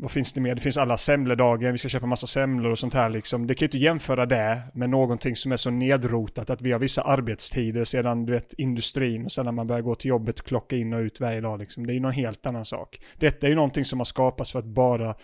[0.00, 0.54] vad finns det mer?
[0.54, 3.46] Det finns alla semledagar, vi ska köpa massa semlor och sånt här liksom.
[3.46, 6.78] Det kan ju inte jämföra det med någonting som är så nedrotat att vi har
[6.78, 10.76] vissa arbetstider sedan du vet industrin och sen när man börjar gå till jobbet klocka
[10.76, 11.86] in och ut varje dag liksom.
[11.86, 13.00] Det är ju någon helt annan sak.
[13.16, 15.14] Detta är ju någonting som har skapats för att bara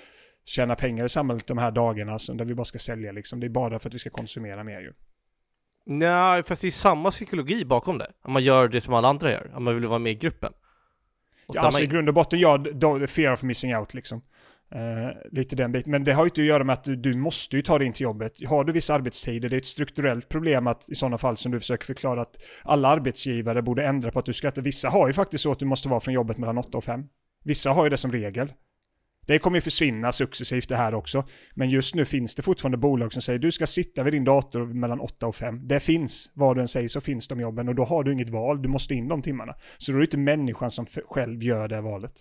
[0.45, 3.41] tjäna pengar i samhället de här dagarna, alltså, där vi bara ska sälja liksom.
[3.41, 4.93] Det är bara för att vi ska konsumera mer ju.
[5.87, 8.11] Nej, fast det är samma psykologi bakom det.
[8.23, 10.53] Om man gör det som alla andra gör, om man vill vara med i gruppen.
[11.47, 14.23] Och Ja, alltså i grund och botten, ja, då, fear of missing out liksom.
[14.75, 15.91] Eh, lite den biten.
[15.91, 17.87] Men det har ju inte att göra med att du, du måste ju ta dig
[17.87, 18.49] in till jobbet.
[18.49, 21.61] Har du vissa arbetstider, det är ett strukturellt problem att i sådana fall som du
[21.61, 24.61] försöker förklara att alla arbetsgivare borde ändra på att du ska inte...
[24.61, 27.05] Vissa har ju faktiskt så att du måste vara från jobbet mellan 8 och 5.
[27.45, 28.53] Vissa har ju det som regel.
[29.27, 31.25] Det kommer ju försvinna successivt det här också.
[31.55, 34.67] Men just nu finns det fortfarande bolag som säger du ska sitta vid din dator
[34.67, 35.69] mellan 8 och 5.
[35.69, 38.31] Det finns, vad du än säger så finns de jobben och då har du inget
[38.31, 39.55] val, du måste in de timmarna.
[39.79, 42.13] Så då är det inte människan som själv gör det valet.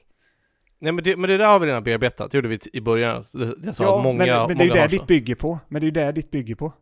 [0.79, 3.23] Nej men det, men det där har vi redan bearbetat, det gjorde vi i början.
[3.63, 5.59] Jag sa att många, men, men det är ju det ditt bygger på.
[5.67, 6.73] Men det är ju det ditt bygger på.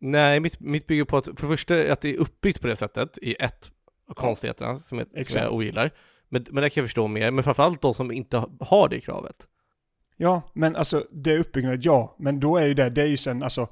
[0.00, 2.76] Nej, mitt, mitt bygger på att, för det första, att det är uppbyggt på det
[2.76, 3.70] sättet, i ett
[4.08, 5.90] av konstigheterna som jag, som jag ogillar.
[6.28, 9.36] Men, men det kan jag förstå mer, men framförallt de som inte har det kravet.
[10.16, 12.16] Ja, men alltså det uppbyggnaden, ja.
[12.18, 13.68] Men då är ju det, det är ju sen alltså,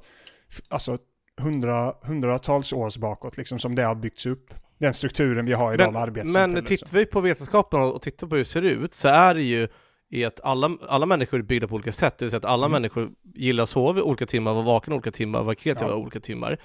[0.67, 0.97] alltså
[1.37, 4.53] hundra, hundratals års bakåt liksom som det har byggts upp.
[4.83, 5.93] Den strukturen vi har idag
[6.33, 9.33] Men, men tittar vi på vetenskapen och tittar på hur det ser ut så är
[9.33, 9.67] det ju
[10.09, 12.65] i att alla, alla människor är byggda på olika sätt, det vill säga att alla
[12.65, 12.71] Mm.
[12.81, 15.95] människor gillar att sova i olika timmar, vara vakna olika timmar, vara kreativa Ja.
[15.95, 16.57] olika timmar.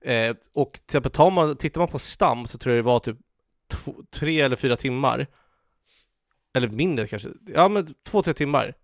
[0.00, 2.98] Eh, och till exempel tar man, tittar man på stam så tror jag det var
[2.98, 3.16] typ
[3.72, 5.26] två, tre eller fyra timmar,
[6.56, 8.74] eller mindre kanske, ja men två, tre timmar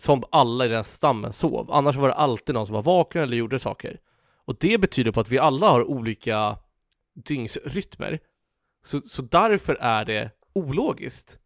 [0.00, 1.70] som alla i den stammen sov.
[1.72, 4.00] Annars var det alltid någon som var vaken eller gjorde saker.
[4.44, 6.56] Och det betyder på att vi alla har olika
[7.24, 8.18] dygnsrytmer.
[8.84, 11.38] Så, så därför är det ologiskt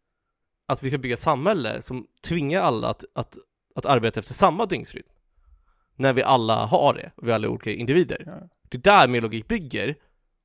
[0.67, 3.37] att vi ska bygga ett samhälle som tvingar alla att, att,
[3.75, 5.07] att arbeta efter samma dygnsrytm.
[5.95, 8.23] När vi alla har det, och vi alla är olika individer.
[8.25, 8.49] Ja.
[8.69, 9.95] Det är där min logik bygger,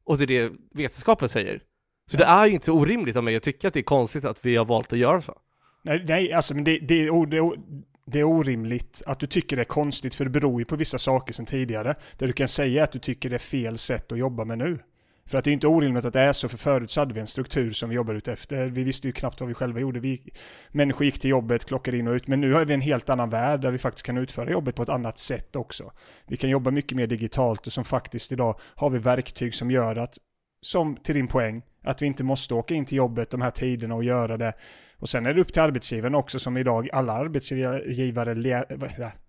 [0.04, 1.62] och det är det vetenskapen säger.
[2.10, 2.18] Så Ja.
[2.18, 4.56] det är ju inte orimligt av mig att tycka att det är konstigt att vi
[4.56, 5.38] har valt att göra så.
[5.82, 7.52] Nej, nej alltså men det, det, det,
[8.06, 10.98] det är orimligt att du tycker det är konstigt för det beror ju på vissa
[10.98, 11.94] saker sedan tidigare.
[12.18, 14.78] Där du kan säga att du tycker det är fel sätt att jobba med nu.
[15.28, 17.20] För att det är inte orimligt att det är så, för förut så hade vi
[17.20, 18.66] en struktur som vi jobbar ut efter.
[18.66, 20.00] Vi visste ju knappt vad vi själva gjorde.
[20.00, 20.32] Vi,
[20.68, 22.28] människor gick till jobbet, klockade in och ut.
[22.28, 24.82] Men nu har vi en helt annan värld där vi faktiskt kan utföra jobbet på
[24.82, 25.92] ett annat sätt också.
[26.26, 29.96] Vi kan jobba mycket mer digitalt och som faktiskt idag har vi verktyg som gör
[29.96, 30.18] att,
[30.60, 33.94] som till din poäng, att vi inte måste åka in till jobbet de här tiderna
[33.94, 34.54] och göra det.
[34.96, 38.64] Och sen är det upp till arbetsgivaren också som idag alla arbetsgivare le,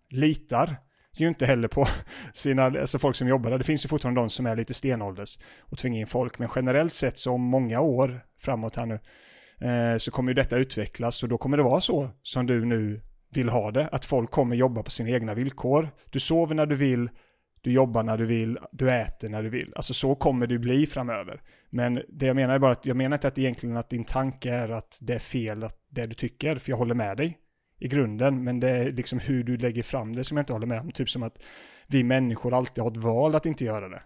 [0.10, 0.76] litar
[1.18, 1.88] ju inte heller på
[2.34, 3.58] sina, alltså folk som jobbar där.
[3.58, 6.40] Det finns ju fortfarande de som är lite stenålders och tvingar in folk.
[6.40, 9.00] Men generellt sett så om många år framåt här nu
[9.68, 13.02] eh, så kommer ju detta utvecklas och då kommer det vara så som du nu
[13.32, 13.88] vill ha det.
[13.92, 15.90] Att folk kommer jobba på sina egna villkor.
[16.10, 17.10] Du sover när du vill,
[17.62, 19.74] du jobbar när du vill, du äter när du vill.
[19.76, 21.42] Alltså så kommer det bli framöver.
[21.70, 24.52] Men det jag menar är bara att jag menar inte att egentligen att din tanke
[24.52, 27.38] är att det är fel att det du tycker, för jag håller med dig
[27.80, 30.68] i grunden, men det är liksom hur du lägger fram det som jag inte håller
[30.68, 30.92] med om.
[30.92, 31.44] Typ som att
[31.88, 34.02] vi människor alltid har ett val att inte göra det.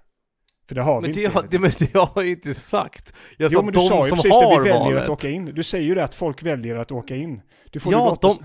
[0.68, 1.36] För det har Men vi det, inte.
[1.38, 3.14] har, det, men det har jag inte sagt.
[3.38, 5.04] Jag jo sa men de du sa ju som precis det, har vi väljer valet.
[5.04, 5.46] att åka in.
[5.46, 7.42] Du säger ju det att folk väljer att åka in.
[7.72, 8.38] Du får det Ja, de,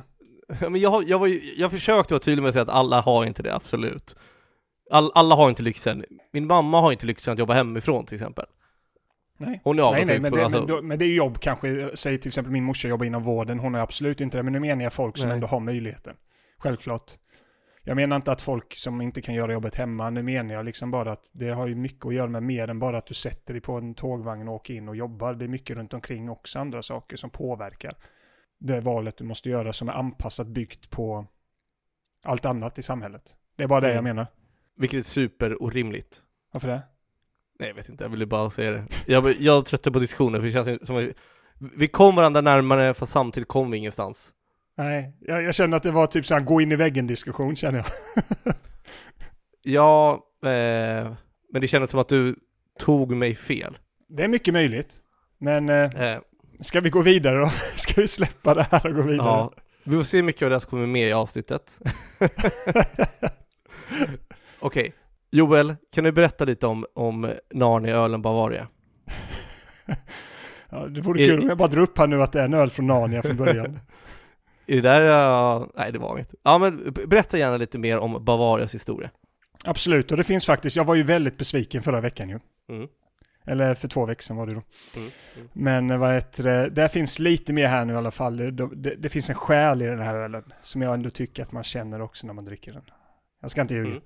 [0.61, 3.01] Ja, men jag, jag, var ju, jag försökte vara tydlig med att säga att alla
[3.01, 4.17] har inte det, absolut.
[4.91, 6.05] All, alla har inte lyxen.
[6.33, 8.45] Min mamma har inte lyxen att jobba hemifrån till exempel.
[9.40, 9.61] Nej.
[9.64, 11.40] Hon är Nej, avundsjuk nej, men på det, alltså, men, då, men det är jobb
[11.40, 14.53] kanske, säg till exempel min morsa jobbar inom vården, hon har absolut inte det, men
[14.53, 15.35] nu menar jag folk som Nej.
[15.35, 16.16] ändå har möjligheten.
[16.59, 17.12] Självklart.
[17.83, 20.90] Jag menar inte att folk som inte kan göra jobbet hemma, nu menar jag liksom
[20.90, 23.55] bara att det har ju mycket att göra med mer än bara att du sätter
[23.55, 25.35] dig på en tågvagn och åker in och jobbar.
[25.35, 27.96] Det är mycket runt omkring också, andra saker som påverkar
[28.61, 31.27] det valet du måste göra som är anpassat, byggt på
[32.24, 33.37] allt annat i samhället.
[33.57, 34.05] Det är bara det jag Mm.
[34.16, 34.27] menar.
[34.77, 36.22] vilket är superorimligt.
[36.53, 36.83] Varför det?
[37.59, 38.85] Nej jag vet inte, jag ville bara säga det.
[39.07, 41.05] Jag, jag är trött på diskussioner för det känns som att
[41.77, 44.33] vi kom varandra närmare fast samtidigt kom vi ingenstans.
[44.77, 47.57] Nej, jag, jag känner att det var typ så här gå in i väggen diskussion
[47.57, 47.87] känner jag.
[49.62, 51.12] Ja, eh,
[51.53, 52.37] men det kändes som att du
[52.79, 53.79] tog mig fel.
[54.09, 54.97] Det är mycket möjligt.
[55.38, 56.18] Men eh, Eh,
[56.61, 57.51] ska vi gå vidare då?
[57.77, 59.29] Ska vi släppa det här och gå vidare?
[59.29, 59.53] ja,
[59.85, 61.79] vi får se hur mycket av det som kommer med i avsnittet.
[64.61, 64.92] Okej,
[65.31, 68.69] Joel, kan du berätta lite om, om Narnia ölen Bavaria?
[70.71, 72.45] ja, det vore Är- kul om jag bara drar upp här nu att det är
[72.45, 73.81] en öl från Narnia från början.
[74.67, 75.01] Är det där,
[75.61, 76.35] uh, nej det var inget.
[76.43, 79.11] Ja men berätta gärna lite mer om Bavarias historia.
[79.64, 82.38] Absolut, och det finns faktiskt, jag var ju väldigt besviken förra veckan ju.
[82.69, 82.88] Mm.
[83.47, 84.62] Eller för två veckor sedan var det då.
[84.97, 85.11] Mm.
[85.37, 85.49] Mm.
[85.53, 88.37] Men eh, vad heter det, det finns lite mer här nu i alla fall.
[88.37, 90.45] Det, det, det finns en själ i den här ölen.
[90.61, 92.83] Som jag ändå tycker att man känner också när man dricker den.
[93.41, 93.91] Jag ska inte ljuga.
[93.91, 94.03] Mm.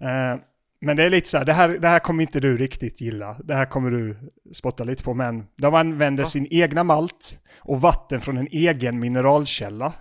[0.00, 0.38] Eh,
[0.80, 3.36] men det är lite så här, det här, det här kommer inte du riktigt gilla.
[3.44, 5.14] Det här kommer du spotta lite på.
[5.14, 6.26] Men de använder Ja.
[6.26, 9.92] sin egna malt och vatten från en egen mineralkälla.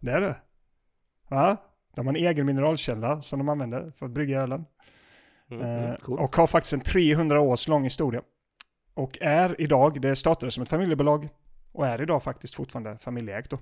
[0.00, 0.36] Det är det.
[1.28, 1.56] Va?
[1.96, 4.64] De har en egen mineralkälla som de använder för att brygga ölen.
[5.50, 5.62] Mm.
[5.66, 5.96] Eh, Mm.
[5.96, 6.18] Cool.
[6.18, 8.22] Och har faktiskt en 300 års lång historia.
[8.94, 11.28] Och är idag, det startade som ett familjebolag
[11.72, 13.58] och är idag faktiskt fortfarande familjeägt då.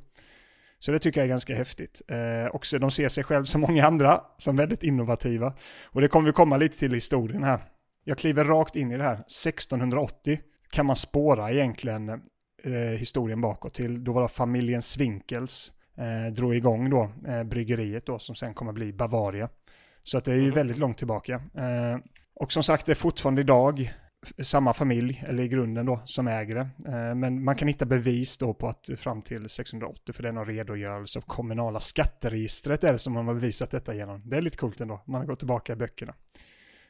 [0.78, 2.02] Så det tycker jag är ganska häftigt.
[2.08, 5.54] Eh, också de ser sig själv som många andra som väldigt innovativa.
[5.84, 7.60] Och det kommer vi komma lite till i historien här.
[8.04, 9.14] Jag kliver rakt in i det här.
[9.14, 10.40] 1680
[10.72, 14.04] kan man spåra egentligen eh, historien bakåt till.
[14.04, 18.72] Då var det familjen Swinkels eh, drog igång då eh, bryggeriet då som sen kommer
[18.72, 19.48] bli Bavaria.
[20.02, 20.54] Så att det är ju Mhm.
[20.54, 21.34] väldigt långt tillbaka.
[21.34, 21.98] Eh,
[22.34, 23.90] och som sagt, det är fortfarande idag
[24.42, 26.70] samma familj, eller i grunden då, som äger det.
[26.92, 30.32] Eh, men man kan hitta bevis då på att fram till 680, för det är
[30.32, 34.22] någon redogörelse av kommunala skatteregistret är det som man har bevisat detta genom.
[34.24, 36.14] Det är lite coolt ändå, man har gått tillbaka i böckerna.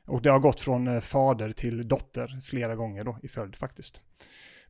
[0.06, 4.00] Och det har gått från eh, fader till dotter flera gånger då i följd faktiskt.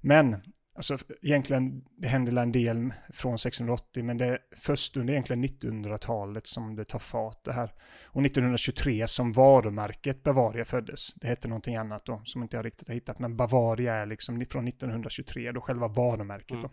[0.00, 0.36] Men
[0.78, 6.46] Alltså egentligen, det hände en del från 1680 men det är först under egentligen 1900-talet
[6.46, 7.72] som det tar fart det här.
[8.04, 11.14] Och 1923 som varumärket Bavaria föddes.
[11.14, 13.18] Det hette någonting annat då som inte jag riktigt har hittat.
[13.18, 16.62] Men Bavaria är liksom från 1923 då själva varumärket mm.
[16.62, 16.70] då.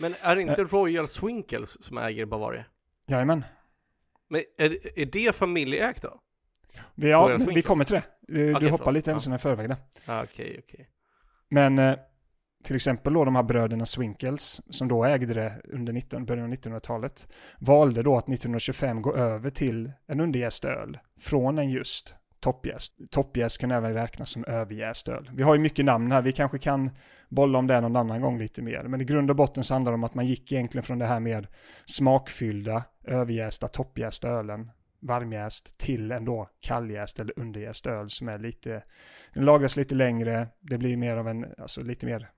[0.00, 2.64] Men är det inte Royal Swinkles som äger Bavaria?
[3.06, 3.44] Jajamän.
[4.28, 6.20] Men är, är det familjeägt då?
[6.94, 8.04] Ja, vi kommer till det.
[8.20, 9.38] Du, okay, hoppar lite händelserna ja.
[9.38, 9.76] i förväg där.
[10.06, 10.74] Ah, okej, okay, okej.
[10.74, 10.86] Okay.
[11.48, 11.98] Men eh,
[12.64, 16.58] till exempel då de här bröderna Swinkels som då ägde det under 19, början av
[16.58, 22.94] 1900-talet, valde då att 1925 gå över till en underjäst öl från en just toppjäst.
[23.10, 25.30] Toppjäst kan även räknas som överjäst öl.
[25.34, 26.90] Vi har ju mycket namn här, vi kanske kan
[27.28, 28.82] bolla om det någon annan gång lite mer.
[28.82, 31.06] Men i grund och botten så handlar det om att man gick egentligen från det
[31.06, 31.48] här mer
[31.84, 38.82] smakfyllda, överjästa, toppjästa ölen, varmjäst, till en då kalljäst eller underjäst öl som är lite,
[39.34, 42.30] den lagras lite längre, det blir mer av en, alltså lite mer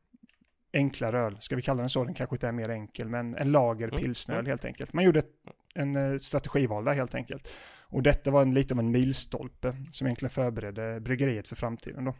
[0.72, 1.36] enklare öl.
[1.40, 2.04] Ska vi kalla den så?
[2.04, 3.90] Den kanske inte är mer enkel, men en mm.
[3.90, 4.46] pilsnöl mm.
[4.46, 4.92] helt enkelt.
[4.92, 5.30] Man gjorde ett,
[5.74, 7.52] en eh, strategival där helt enkelt.
[7.82, 12.14] Och detta var en, lite av en milstolpe som egentligen förberedde bryggeriet för framtiden då.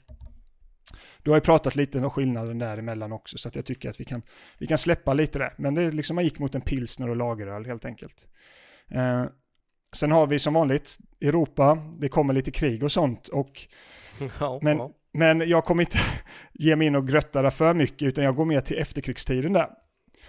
[1.23, 4.05] Du har ju pratat lite om skillnaden däremellan också, så att jag tycker att vi
[4.05, 4.23] kan,
[4.59, 5.55] vi kan släppa lite där.
[5.59, 8.29] Men det är liksom, man gick mot en pilsner och lageröl helt enkelt.
[8.89, 9.25] Eh,
[9.93, 13.29] sen har vi som vanligt Europa, det kommer lite krig och sånt.
[13.29, 13.67] Och,
[14.41, 14.93] ja, men ja.
[15.13, 15.99] Men jag kommer inte
[16.53, 19.69] ge mig in och grötta där för mycket, utan jag går mer till efterkrigstiden där.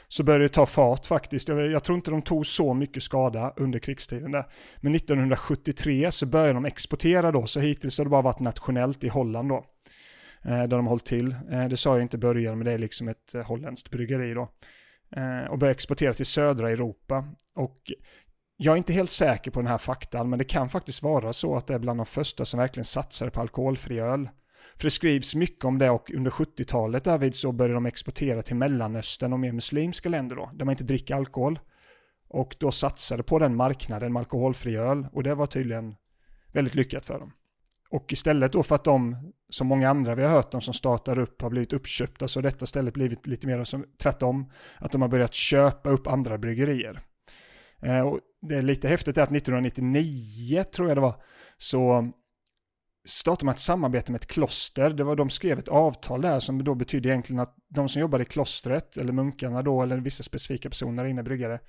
[0.08, 1.50] Så började det ta fart faktiskt.
[1.50, 4.46] Jag, tror inte de tog så mycket skada under krigstiden där.
[4.78, 9.08] Men 1973 så började de exportera då, så hittills har det bara varit nationellt i
[9.08, 9.66] Holland då.
[10.44, 11.36] Eh, där de hållit till.
[11.52, 14.34] Eh, det sa jag inte i början, men det är liksom ett eh, holländskt bryggeri
[14.34, 14.50] då.
[15.16, 17.28] Eh, och började exportera till södra Europa.
[17.56, 17.92] Och
[18.58, 21.56] jag är inte helt säker på den här faktan, men det kan faktiskt vara så
[21.56, 24.30] att det är bland de första som verkligen satsade på alkoholfri öl.
[24.82, 28.56] För det skrivs mycket om det och under 70-talet därvid så började de exportera till
[28.56, 31.60] Mellanöstern och mer muslimska länder då, där man inte dricker alkohol.
[32.28, 35.96] Och då satsade på den marknaden med alkoholfri öl och det var tydligen
[36.52, 37.34] väldigt lyckat för dem.
[37.90, 41.20] Och istället då för att de, som många andra vi har hört om som startar
[41.20, 44.52] upp, har blivit uppköpta så har detta stället blivit lite mer som tvärtom.
[44.78, 47.02] Att de har börjat köpa upp andra bryggerier.
[47.82, 51.16] Eh, och det är lite häftigt är att 1999 tror jag det var,
[51.58, 52.12] så
[53.06, 54.90] startade man ett samarbete med ett kloster.
[54.90, 58.24] Det var, de skrev ett avtal där som då betydde egentligen att de som jobbade
[58.24, 61.60] i klostret, eller munkarna då, eller vissa specifika personer inne bryggare,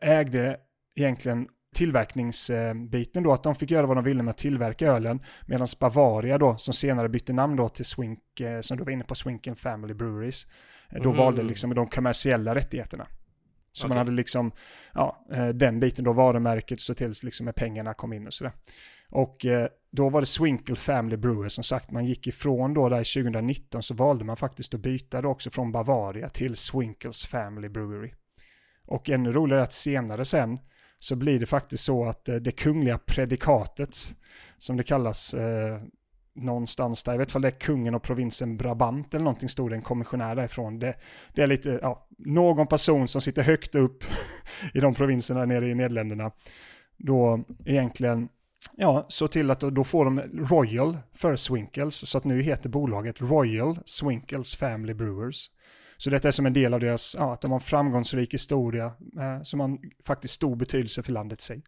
[0.00, 0.56] ägde
[0.94, 5.66] egentligen tillverkningsbiten då, att de fick göra vad de ville med att tillverka ölen, medan
[5.80, 9.14] Bavaria då, som senare bytte namn då till Swink, eh, som du var inne på,
[9.14, 10.46] Swinken Family Breweries,
[10.90, 11.16] eh, då mm.
[11.16, 13.06] valde liksom de kommersiella rättigheterna.
[13.72, 13.88] Så okay.
[13.88, 14.52] man hade liksom,
[14.94, 18.52] ja, eh, den biten då, varumärket, så tills liksom med pengarna kom in och sådär.
[19.10, 23.22] Och eh, då var det Swinkle Family Brewer, som sagt, man gick ifrån då där
[23.22, 28.12] 2019 så valde man faktiskt att byta då också från Bavaria till Swinkles Family Brewery.
[28.86, 30.58] Och ännu roligare att senare sen
[30.98, 33.96] så blir det faktiskt så att eh, det kungliga predikatet,
[34.58, 35.80] som det kallas eh,
[36.34, 39.70] någonstans där, jag vet inte om det är kungen och provinsen Brabant eller någonting, stod
[39.70, 40.78] det en kommissionär därifrån.
[40.78, 40.94] Det,
[41.34, 44.04] det är lite, ja, någon person som sitter högt upp
[44.74, 46.30] i de provinserna nere i Nederländerna,
[46.96, 48.28] då egentligen
[48.76, 51.96] Ja, så till att då får de Royal för Swinkels.
[51.96, 55.50] så att nu heter bolaget Royal Swinkels Family Brewers.
[55.96, 58.84] Så detta är som en del av deras, ja, att de har en framgångsrik historia
[59.18, 61.62] eh, som har faktiskt stor betydelse för landet sig.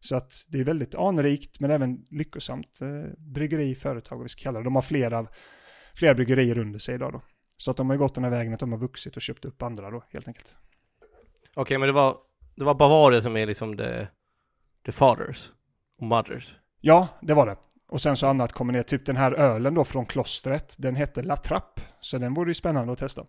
[0.00, 4.58] Så att det är väldigt anrikt men även lyckosamt eh, bryggeri, företag, vi ska kalla
[4.58, 4.64] det.
[4.64, 5.26] De har flera,
[5.94, 7.22] flera bryggerier under sig idag då.
[7.58, 9.62] Så att de har gått den här vägen att de har vuxit och köpt upp
[9.62, 10.56] andra då, helt enkelt.
[11.50, 12.16] Okej, okay, men det var,
[12.54, 14.06] det var Bavaria som är liksom the,
[14.86, 15.52] the fathers
[15.98, 16.56] och mothers?
[16.80, 17.56] Ja, det var det.
[17.88, 21.22] Och sen så annat kommer ner, typ den här ölen då från klostret, den hette
[21.22, 21.82] La Trappe.
[22.00, 23.24] Så den vore ju spännande att testa.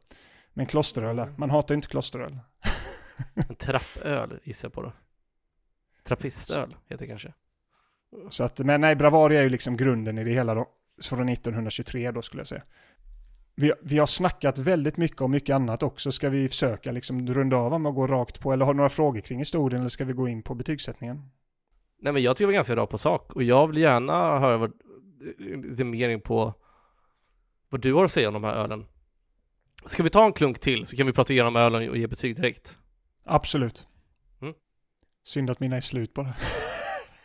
[0.54, 1.34] Men klosteröl, mm.
[1.38, 2.40] man hatar inte klosteröl.
[3.36, 4.94] En trappöl gissar jag på då.
[6.04, 7.34] Trappistöl heter det kanske.
[8.30, 10.68] Så att, men nej, Bravaria är ju liksom grunden i det hela då.
[11.02, 12.64] Från 1923 då skulle jag säga.
[13.56, 16.12] Vi, vi har snackat väldigt mycket om mycket annat också.
[16.12, 18.54] Ska vi försöka liksom runda av med att gå rakt på?
[18.54, 19.80] Eller har du några frågor kring historien?
[19.80, 21.30] Eller ska vi gå in på betygssättningen?
[22.00, 24.58] Nej men jag tycker det var ganska bra på sak och jag vill gärna höra
[24.58, 24.72] vad,
[25.40, 26.54] lite mer in på
[27.70, 28.86] vad du har att säga om de här ölen.
[29.86, 32.36] Ska vi ta en klunk till så kan vi prata igenom ölen och ge betyg
[32.36, 32.78] direkt?
[33.24, 33.88] Absolut.
[34.42, 34.54] Mm.
[35.24, 36.34] Synd att mina är slut bara.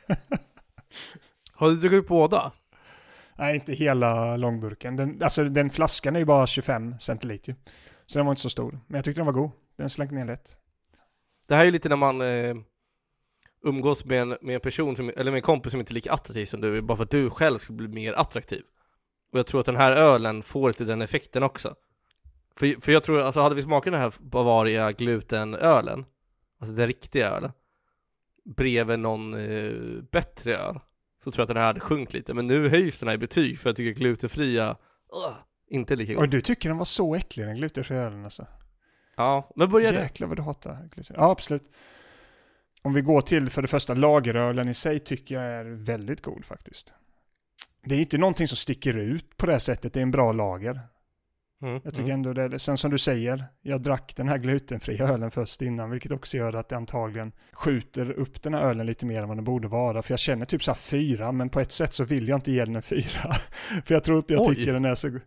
[1.52, 2.52] har du druckit båda?
[3.38, 4.96] Nej, inte hela långburken.
[4.96, 7.56] Den, alltså den flaskan är ju bara 25 centiliter
[8.06, 8.80] Så den var inte så stor.
[8.86, 9.50] Men jag tyckte den var god.
[9.76, 10.56] Den slängde ner lätt.
[11.48, 12.54] Det här är lite när man eh,
[13.62, 16.12] umgås med en, med en person, som, eller med en kompis som inte är lika
[16.12, 18.62] attraktiv som du, bara för att du själv ska bli mer attraktiv.
[19.32, 21.74] Och jag tror att den här ölen får lite den effekten också.
[22.56, 26.04] För, för jag tror, alltså hade vi smakat den här Bavaria glutenölen,
[26.58, 27.52] alltså den riktiga ölen,
[28.44, 30.80] bredvid någon eh, bättre öl,
[31.24, 32.34] så tror jag att den här hade sjunkit lite.
[32.34, 35.36] Men nu höjs den här i betyg för jag tycker glutenfria, uh,
[35.70, 36.30] inte lika Och god.
[36.30, 38.46] du tycker den var så äcklig den glutenfria ölen alltså?
[39.16, 39.98] Ja, men började.
[39.98, 41.16] Jäklar vad du hatar gluten.
[41.18, 41.70] Ja, absolut.
[42.82, 46.44] Om vi går till för det första lagerölen i sig tycker jag är väldigt god
[46.44, 46.94] faktiskt.
[47.84, 49.92] Det är inte någonting som sticker ut på det här sättet.
[49.92, 50.80] Det är en bra lager.
[51.62, 52.14] Mm, Jag tycker mm.
[52.14, 52.58] ändå det.
[52.58, 56.52] Sen som du säger, jag drack den här glutenfria ölen först innan, vilket också gör
[56.52, 60.02] att det antagligen skjuter upp den här ölen lite mer än vad den borde vara.
[60.02, 62.52] För jag känner typ så här fyra, men på ett sätt så vill jag inte
[62.52, 63.32] ge den en fyra.
[63.84, 64.54] för jag tror inte jag Oj.
[64.54, 65.18] tycker den är så...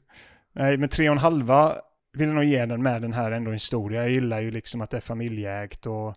[0.54, 1.76] Nej, men tre och en halva
[2.18, 4.02] vill jag nog ge den med den här ändå historia.
[4.02, 6.16] Jag gillar ju liksom att det är familjeägt och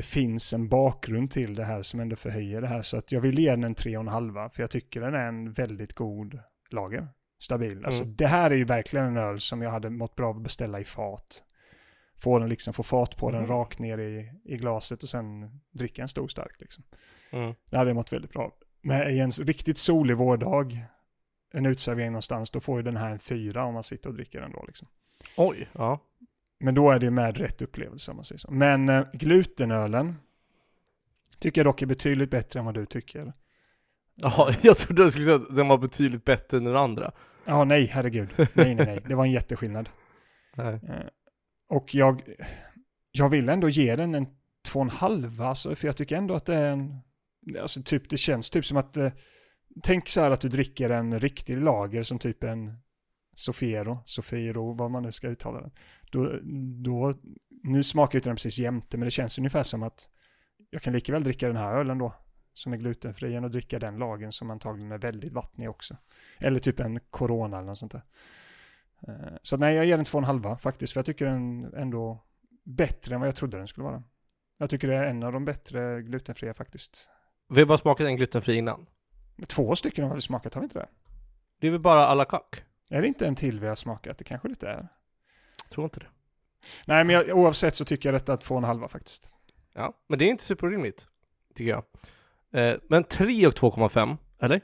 [0.00, 2.82] det finns en bakgrund till det här som ändå förhöjer det här.
[2.82, 5.14] Så att jag vill ge den en tre och en halva, för jag tycker den
[5.14, 6.38] är en väldigt god
[6.70, 7.08] lager.
[7.38, 7.84] Stabil.
[7.84, 8.16] Alltså Mm.
[8.16, 10.80] det här är ju verkligen en öl som jag hade mått bra av att beställa
[10.80, 11.42] i fat.
[12.18, 13.50] Få den liksom, få fat på den Mhm.
[13.50, 16.84] rakt ner i, i glaset och sen dricka en stor stark liksom.
[17.30, 17.54] Mm.
[17.70, 18.52] Det hade jag mått väldigt bra av.
[18.82, 20.78] Men i en riktigt solig vårdag,
[21.52, 24.40] en utservering någonstans, då får ju den här en fyra om man sitter och dricker
[24.40, 24.88] den då liksom.
[25.36, 25.98] Oj, ja.
[26.60, 28.50] Men då är det med rätt upplevelse om man säger så.
[28.50, 30.16] Men eh, glutenölen
[31.38, 33.32] tycker jag dock är betydligt bättre än vad du tycker.
[34.14, 37.12] Jaha, jag trodde du skulle säga att den var betydligt bättre än den andra.
[37.44, 38.28] Ja, nej, herregud.
[38.36, 39.00] Nej, nej, nej.
[39.08, 39.88] Det var en jätteskillnad.
[40.56, 40.74] Nej.
[40.74, 41.06] Eh,
[41.68, 42.22] Och jag,
[43.12, 44.26] jag vill ändå ge den en
[44.66, 47.00] två och en halv, alltså, för jag tycker ändå att det är en,
[47.60, 49.12] alltså typ det känns typ som att, eh,
[49.82, 52.78] tänk så här att du dricker en riktig lager som typ en
[53.40, 55.70] Sofiero, Sofiero, vad man nu ska uttala den.
[56.10, 56.38] Då,
[56.82, 57.14] då,
[57.62, 60.08] nu smakar inte den precis jämte, men det känns ungefär som att
[60.70, 62.14] jag kan lika väl dricka den här ölen då,
[62.52, 65.96] som är glutenfri, än att dricka den lagen som antagligen är väldigt vattnig också.
[66.38, 68.02] Eller typ en Corona eller något sånt där.
[69.08, 71.74] Eh, Så nej, jag ger den två och en halva faktiskt, för jag tycker den
[71.74, 72.24] ändå
[72.64, 74.02] bättre än vad jag trodde den skulle vara.
[74.58, 77.08] Jag tycker det är en av de bättre glutenfria faktiskt.
[77.48, 78.86] Vi har bara smakat en glutenfri innan.
[79.46, 80.88] Två stycken har vi smakat, har vi inte det?
[81.60, 82.58] Det är väl bara à la carte?
[82.90, 84.18] Är det inte en till vi har smakat?
[84.18, 84.88] Det kanske det inte är.
[85.70, 86.06] Tror inte det.
[86.86, 89.30] Nej, men jag, oavsett så tycker jag detta är två och en halva faktiskt.
[89.74, 91.06] Ja, men det är inte superrimligt,
[91.54, 91.84] tycker jag.
[92.52, 94.60] Eh, men 3 och 2,5, eller?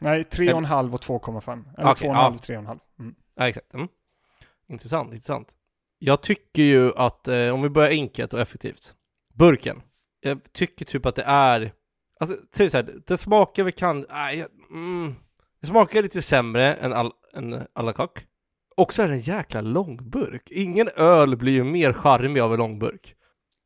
[0.00, 1.64] Nej, tre och en halv och 2,5.
[1.78, 2.14] Eller och en ja.
[2.14, 2.78] halv, tre och en halv.
[2.98, 3.14] Mm.
[3.34, 3.74] Ja, exakt.
[3.74, 3.88] Mm.
[4.68, 5.54] Intressant, intressant.
[5.98, 8.94] Jag tycker ju att, eh, om vi börjar enkelt och effektivt.
[9.34, 9.82] Burken.
[10.20, 11.72] Jag tycker typ att det är,
[12.20, 15.14] alltså, säg så här, det smakar väl kan, jag- mm,
[15.60, 18.20] det smakar lite sämre än, all, än à la carte.
[18.76, 20.50] Och så är det en jäkla långburk.
[20.50, 23.14] Ingen öl blir ju mer charmig av en långburk.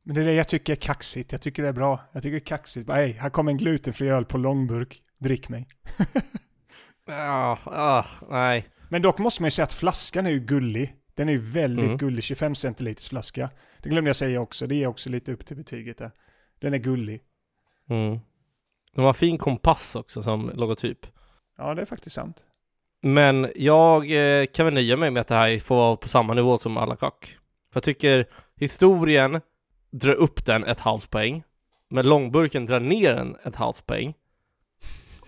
[0.03, 1.33] Men det är det jag tycker är kaxigt.
[1.33, 2.01] Jag tycker det är bra.
[2.13, 2.87] Jag tycker det är kaxigt.
[2.87, 5.03] Bara, Hej, här kommer en glutenfri öl på långburk.
[5.19, 5.69] Drick mig.
[7.07, 8.69] Ja, ah, nej.
[8.89, 10.95] Men dock måste man ju säga att flaskan är ju gullig.
[11.15, 11.97] Den är ju väldigt Mm.
[11.97, 13.51] gullig, 25 centiliters flaska.
[13.83, 16.11] Det glömde jag säga också, det är också lite upp till betyget där.
[16.61, 17.21] Den är gullig.
[17.91, 18.19] Mm.
[18.95, 20.99] De har fin kompass också som logotyp.
[21.59, 22.37] Ja, det är faktiskt sant.
[23.07, 26.35] Men jag eh, kan väl nöja mig med att det här får vara på samma
[26.35, 27.37] nivå som alla kak.
[27.73, 28.27] För jag tycker
[28.57, 29.41] historien
[29.91, 31.43] drar upp den ett halvt poäng.
[31.91, 34.15] Men långburken drar ner den ett halvt poäng.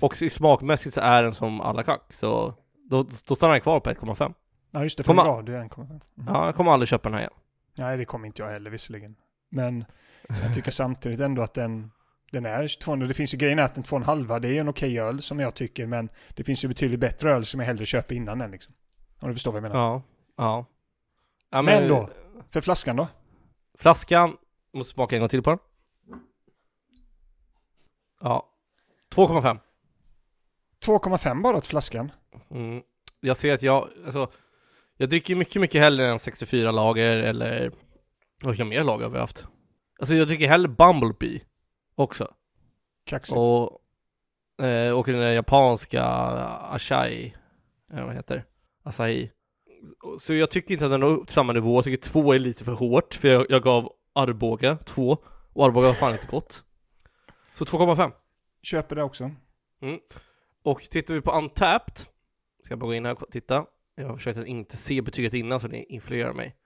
[0.01, 2.13] Och smakmässigt så är den som alla kak.
[2.13, 2.55] Så
[2.91, 4.35] då, då stannar den kvar på 1,5.
[4.71, 5.85] Ja, just det, för man- gav du 1,5.
[5.91, 6.01] Mm.
[6.27, 7.33] Ja, jag kommer aldrig köpa den här igen.
[7.79, 9.17] Nej, det kommer inte jag heller visserligen.
[9.51, 9.85] Men
[10.43, 11.91] jag tycker samtidigt ändå att den,
[12.31, 13.07] den är 200.
[13.07, 15.87] Det finns ju grejen att den 2,5 det är en okej öl som jag tycker,
[15.87, 18.75] men det finns ju betydligt bättre öl som jag hellre köper innan den liksom.
[19.21, 19.85] Om du förstår vad jag menar.
[19.85, 20.03] Ja,
[20.37, 20.67] ja.
[21.51, 22.09] ja Men då?
[22.51, 23.09] För flaskan då?
[23.79, 24.37] Flaskan,
[24.73, 25.59] måste smaka en gång till på den.
[28.21, 28.49] Ja,
[29.15, 29.59] 2,5.
[30.85, 32.13] 2,5 bara till flaskan.
[32.51, 32.83] Mm.
[33.21, 34.31] Jag ser att jag, alltså,
[34.97, 37.73] jag dricker mycket, mycket hellre än 64 lager eller,
[38.45, 39.47] vilka mer lager har vi haft?
[39.99, 41.41] Alltså jag dricker hellre Bumblebee
[41.97, 42.35] också.
[43.05, 43.37] Kaxigt.
[43.39, 43.81] Och,
[44.67, 46.05] eh, och den där japanska
[46.71, 47.35] Ashai,
[47.93, 48.45] eller vad heter
[48.83, 49.31] Asahi.
[50.21, 52.39] Så jag tycker inte att den är upp till samma nivå, jag tycker två är
[52.39, 55.19] lite för hårt, för jag, jag gav Arboga två,
[55.53, 56.65] och Arboga var fan inte gott.
[57.55, 58.13] Så 2,5.
[58.63, 59.31] Köper det också.
[60.63, 61.99] Och tittar vi på Untapped,
[62.63, 63.67] ska jag bara gå in här och titta.
[63.95, 66.57] Jag har försökt att inte se betyget innan så det influerar mig.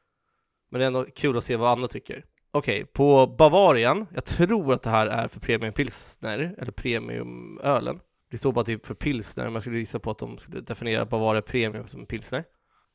[0.71, 2.25] Men det är ändå kul att se vad andra tycker.
[2.53, 8.01] Okej, på Bavarian, jag tror att det här är för premium pilsner, eller premiumölen.
[8.31, 11.05] Det står bara typ för pilsner, men jag skulle gissa på att de skulle definiera
[11.07, 12.45] Bavaria premium som pilsner.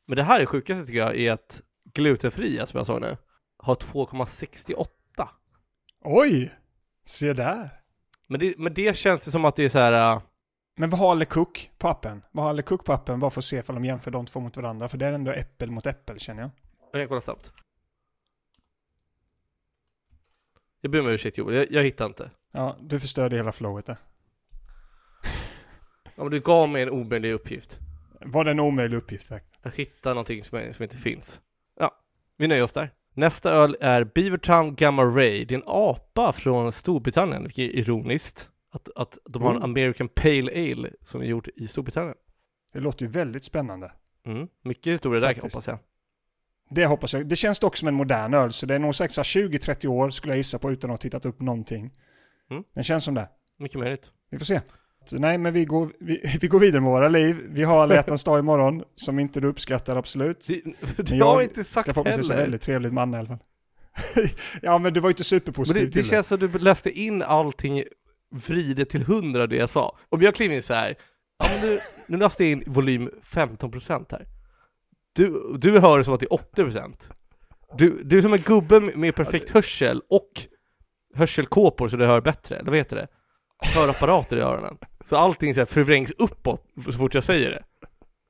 [0.08, 1.62] Men det här är sjukaste tycker jag, är att
[1.94, 3.18] glutenfria, som jag sa nu,
[3.58, 4.88] har 2,68.
[6.04, 6.54] Oj!
[7.06, 7.70] Se där.
[8.28, 10.16] Men det, men det känns ju som att det är så här.
[10.16, 10.22] äh,
[10.78, 12.22] Men vad har LeCook på appen?
[12.32, 13.20] Vad har LeCook på appen?
[13.20, 14.88] Bara för att se ifall de jämför de två mot varandra.
[14.90, 16.52] För det är ändå äppel mot äppel känner jag.
[16.92, 17.52] Jag kan kolla snabbt.
[20.86, 22.32] Jag ber om ursäkt Joel, jag, jag hittar inte.
[22.52, 23.98] Ja, du förstörde hela flowet där.
[26.16, 27.80] Ja, men du gav mig en omöjlig uppgift.
[28.22, 29.60] Var det en omöjlig uppgift verkligen?
[29.64, 31.42] Jag hittar någonting som, som inte finns.
[31.80, 31.92] Ja,
[32.38, 32.90] vi nöjer oss där.
[33.14, 35.46] Nästa öl är Beavertown Gamma Ray.
[35.46, 38.50] Det är en apa från Storbritannien, vilket är ironiskt.
[38.72, 39.64] Att, att de har en Oh.
[39.64, 42.18] American Pale Ale som är gjord i Storbritannien.
[42.74, 43.92] Det låter ju väldigt spännande.
[44.26, 44.48] Mm.
[44.64, 45.80] Mycket historia där hoppas jag.
[46.70, 47.28] Det hoppas jag.
[47.28, 49.88] Det känns dock som en modern öl, så det är nog säkert så här 20-30
[49.88, 51.92] år skulle jag gissa på utan att ha tittat upp någonting.
[52.52, 52.64] Mm.
[52.74, 53.30] Den känns som det.
[53.60, 54.10] Mycket möjligt.
[54.32, 54.62] Vi får se.
[55.06, 57.38] Så nej, men vi går, vi, vi går vidare med våra liv.
[57.50, 60.48] Vi har alla hjärtans dag imorgon, som inte du uppskattar absolut.
[60.48, 62.42] Det, det Men har jag jag inte ska sagt förhoppningsvis heller.
[62.42, 63.40] väldigt trevligt man i alla fall.
[64.62, 66.92] ja, men du var ju inte Men superpositiv det, det till känns som du läste
[67.00, 67.84] in allting
[68.32, 69.98] vridet till hundra det jag sa.
[70.10, 70.96] Om jag kliver in så här,
[71.40, 74.26] ja men du, nu läste jag in volym 15% här.
[75.16, 76.94] Du, du hör det som att det är 80%.
[77.78, 80.30] Du, du är som en gubbe med- perfekt hörsel och
[81.16, 83.08] hörselkåpor så du hör bättre, eller vad heter det?
[83.76, 84.78] Hörapparater i öronen.
[85.06, 87.64] Så allting så här förvrängs uppåt så fort jag säger det.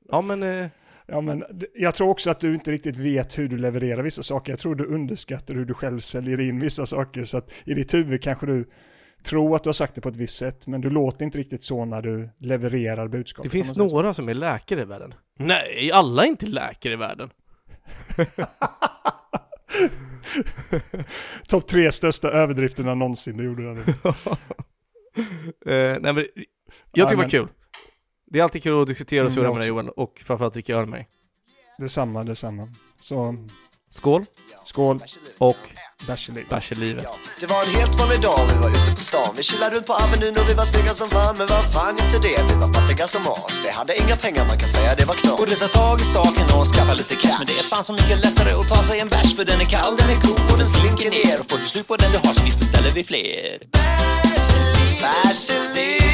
[0.09, 0.67] Ja men, eh,
[1.07, 4.51] Ja, men jag tror också att du inte riktigt vet hur du levererar vissa saker.
[4.51, 7.23] Jag tror du underskattar hur du själv säljer in vissa saker.
[7.23, 8.65] Så att i ditt huvud kanske du
[9.25, 11.63] tror att du har sagt det på ett visst sätt, men du låter inte riktigt
[11.63, 13.51] så när du levererar budskapet.
[13.51, 15.13] det finns några som är läkare i världen.
[15.39, 17.29] Nej, alla är inte läkare i världen.
[21.47, 23.83] Topp tre största överdrifterna någonsin du gjorde där nu.
[25.65, 26.25] Eh, nej men,
[26.93, 27.47] jag tycker det var kul.
[28.25, 29.67] Det är alltid kul att diskutera och Mm, surra jag med dig.
[29.67, 31.07] Johan, och framförallt dricka öl med dig.
[31.77, 32.69] Detsamma, detsamma.
[32.99, 33.35] Så
[33.91, 34.25] Skål,
[34.65, 35.03] skål,
[35.37, 35.57] och
[36.07, 37.05] bärs i livet.
[37.39, 39.33] Det var en helt vanlig dag, vi var ute på stan.
[39.37, 42.27] Vi chillade runt på Avenyn och vi var snygga som fan Men vad fan inte
[42.27, 43.61] det, vi var fattiga som as.
[43.63, 45.37] Vi hade inga pengar, man kan säga det var knas.
[45.37, 47.35] Borde ta tag i saken och skaffa lite cash.
[47.39, 49.65] Men det är fan så mycket lättare att ta sig en bärs För den är
[49.65, 51.39] kall, den är god och den slinker ner.
[51.39, 53.57] Och får du slut på den du har så visst beställer vi fler.
[55.01, 56.04] Bärs i livet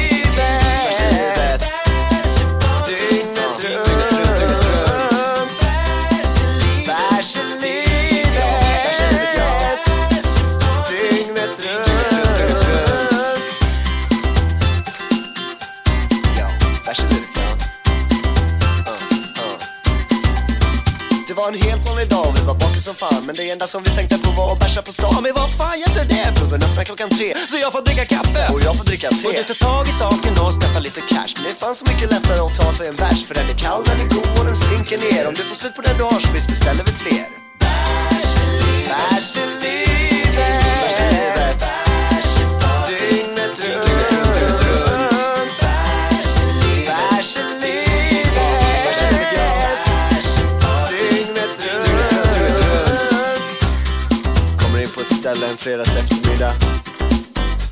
[22.82, 23.26] som fan.
[23.26, 25.22] Men det enda som vi tänkte på var att bärsa på stan.
[25.22, 26.40] Men vad fan gäller det?
[26.40, 28.42] Puben öppnar klockan tre Så jag får dricka kaffe.
[28.52, 29.22] Och jag får dricka te.
[29.22, 31.32] Borde ta tag i saken och skaffa lite cash.
[31.36, 33.58] Men det är fan så mycket lättare att ta sig en bärs För den är
[33.64, 35.28] kall, den är god och den slinker ner.
[35.28, 37.26] Om du får slut på den du har så visst beställer vi fler.
[37.62, 40.01] Bärs livet
[55.52, 56.52] en fredags eftermiddag.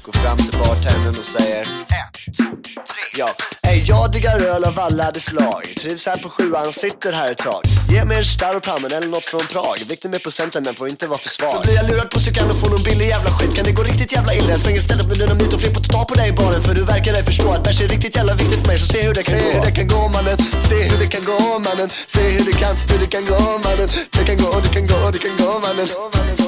[0.03, 3.05] Går fram till bartendern och säger ett, två, tre.
[3.17, 3.31] Ja,
[3.63, 5.63] Ey, jag diggar öl av alla dess slag.
[5.81, 7.63] Trivs här på sjuan, sitter här ett tag.
[7.91, 9.79] Ge mig en Staropramen eller något från Prag.
[9.89, 11.53] Viktig med procenten, den får inte vara för svag.
[11.53, 13.83] För blir jag lurad på cykeln och får någon billig jävla skit Kan det gå
[13.83, 14.51] riktigt jävla illa?
[14.51, 17.15] Jag svänger stället med dynamit och flippar totalt på dig i baren För du verkar
[17.15, 18.79] ej förstå att bärs är riktigt jävla viktigt för mig.
[18.79, 19.53] Så se hur det kan se gå.
[19.53, 20.37] hur det kan gå mannen.
[20.69, 21.89] Se hur det kan gå mannen.
[22.07, 23.89] Se hur det kan, hur det kan gå mannen.
[24.11, 26.40] Det kan gå, det kan gå, det kan gå mannen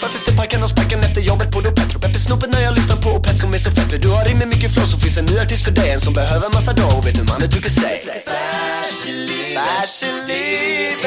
[0.00, 3.10] på förfest parken och sparken efter jobbet på Petro Peppe snopet när jag lyssnar på
[3.10, 4.02] Opet som är så fett.
[4.02, 6.14] Du har rim med mycket flow så finns en ny artist för dig En som
[6.14, 6.98] behöver massa dag.
[6.98, 8.02] Och vet hur mannen tycker sig?
[8.06, 9.54] Bärs i livet.
[9.54, 11.04] Bärs i livet.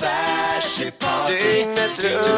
[0.00, 1.34] Bärs i party.
[1.34, 2.32] Dygnet runt.